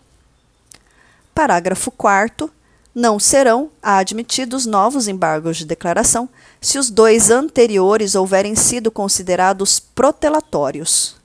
Parágrafo 1.34 1.92
4 1.92 2.52
não 2.94 3.20
serão 3.20 3.70
admitidos 3.82 4.66
novos 4.66 5.08
embargos 5.08 5.58
de 5.58 5.66
declaração 5.66 6.28
se 6.60 6.78
os 6.78 6.90
dois 6.90 7.30
anteriores 7.30 8.16
houverem 8.16 8.56
sido 8.56 8.92
considerados 8.92 9.80
protelatórios. 9.80 11.19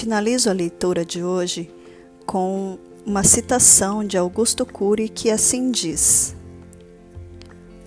Finalizo 0.00 0.48
a 0.48 0.54
leitura 0.54 1.04
de 1.04 1.22
hoje 1.22 1.70
com 2.24 2.78
uma 3.04 3.22
citação 3.22 4.02
de 4.02 4.16
Augusto 4.16 4.64
Cury 4.64 5.10
que 5.10 5.30
assim 5.30 5.70
diz: 5.70 6.34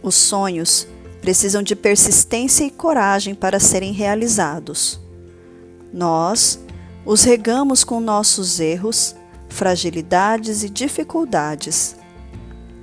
Os 0.03 0.13
sonhos 0.13 0.85
precisam 1.21 1.63
de 1.63 1.75
persistência 1.75 2.65
e 2.65 2.69
coragem 2.69 3.33
para 3.33 3.59
serem 3.59 3.91
realizados. 3.93 4.99
Nós 5.91 6.59
os 7.03 7.23
regamos 7.23 7.83
com 7.83 7.99
nossos 7.99 8.59
erros, 8.59 9.15
fragilidades 9.49 10.63
e 10.63 10.69
dificuldades. 10.69 11.95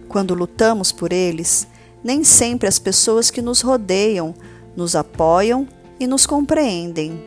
Quando 0.08 0.34
lutamos 0.34 0.90
por 0.90 1.12
eles, 1.12 1.68
nem 2.02 2.24
sempre 2.24 2.68
as 2.68 2.80
pessoas 2.80 3.30
que 3.30 3.40
nos 3.40 3.60
rodeiam 3.60 4.34
nos 4.74 4.96
apoiam 4.96 5.68
e 6.00 6.06
nos 6.08 6.26
compreendem. 6.26 7.22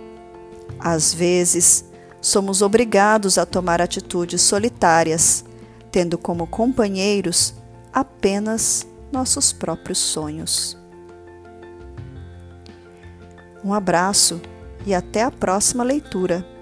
Às 0.78 1.14
vezes, 1.14 1.93
somos 2.24 2.62
obrigados 2.62 3.38
a 3.38 3.46
tomar 3.46 3.82
atitudes 3.82 4.42
solitárias, 4.42 5.44
tendo 5.92 6.18
como 6.18 6.48
companheiros 6.48 7.54
apenas 7.92 8.88
nossos 9.12 9.52
próprios 9.52 9.98
sonhos. 9.98 10.78
Um 13.62 13.74
abraço 13.74 14.42
e 14.86 14.96
até 14.96 15.22
a 15.22 15.30
próxima 15.30 15.84
leitura. 15.84 16.53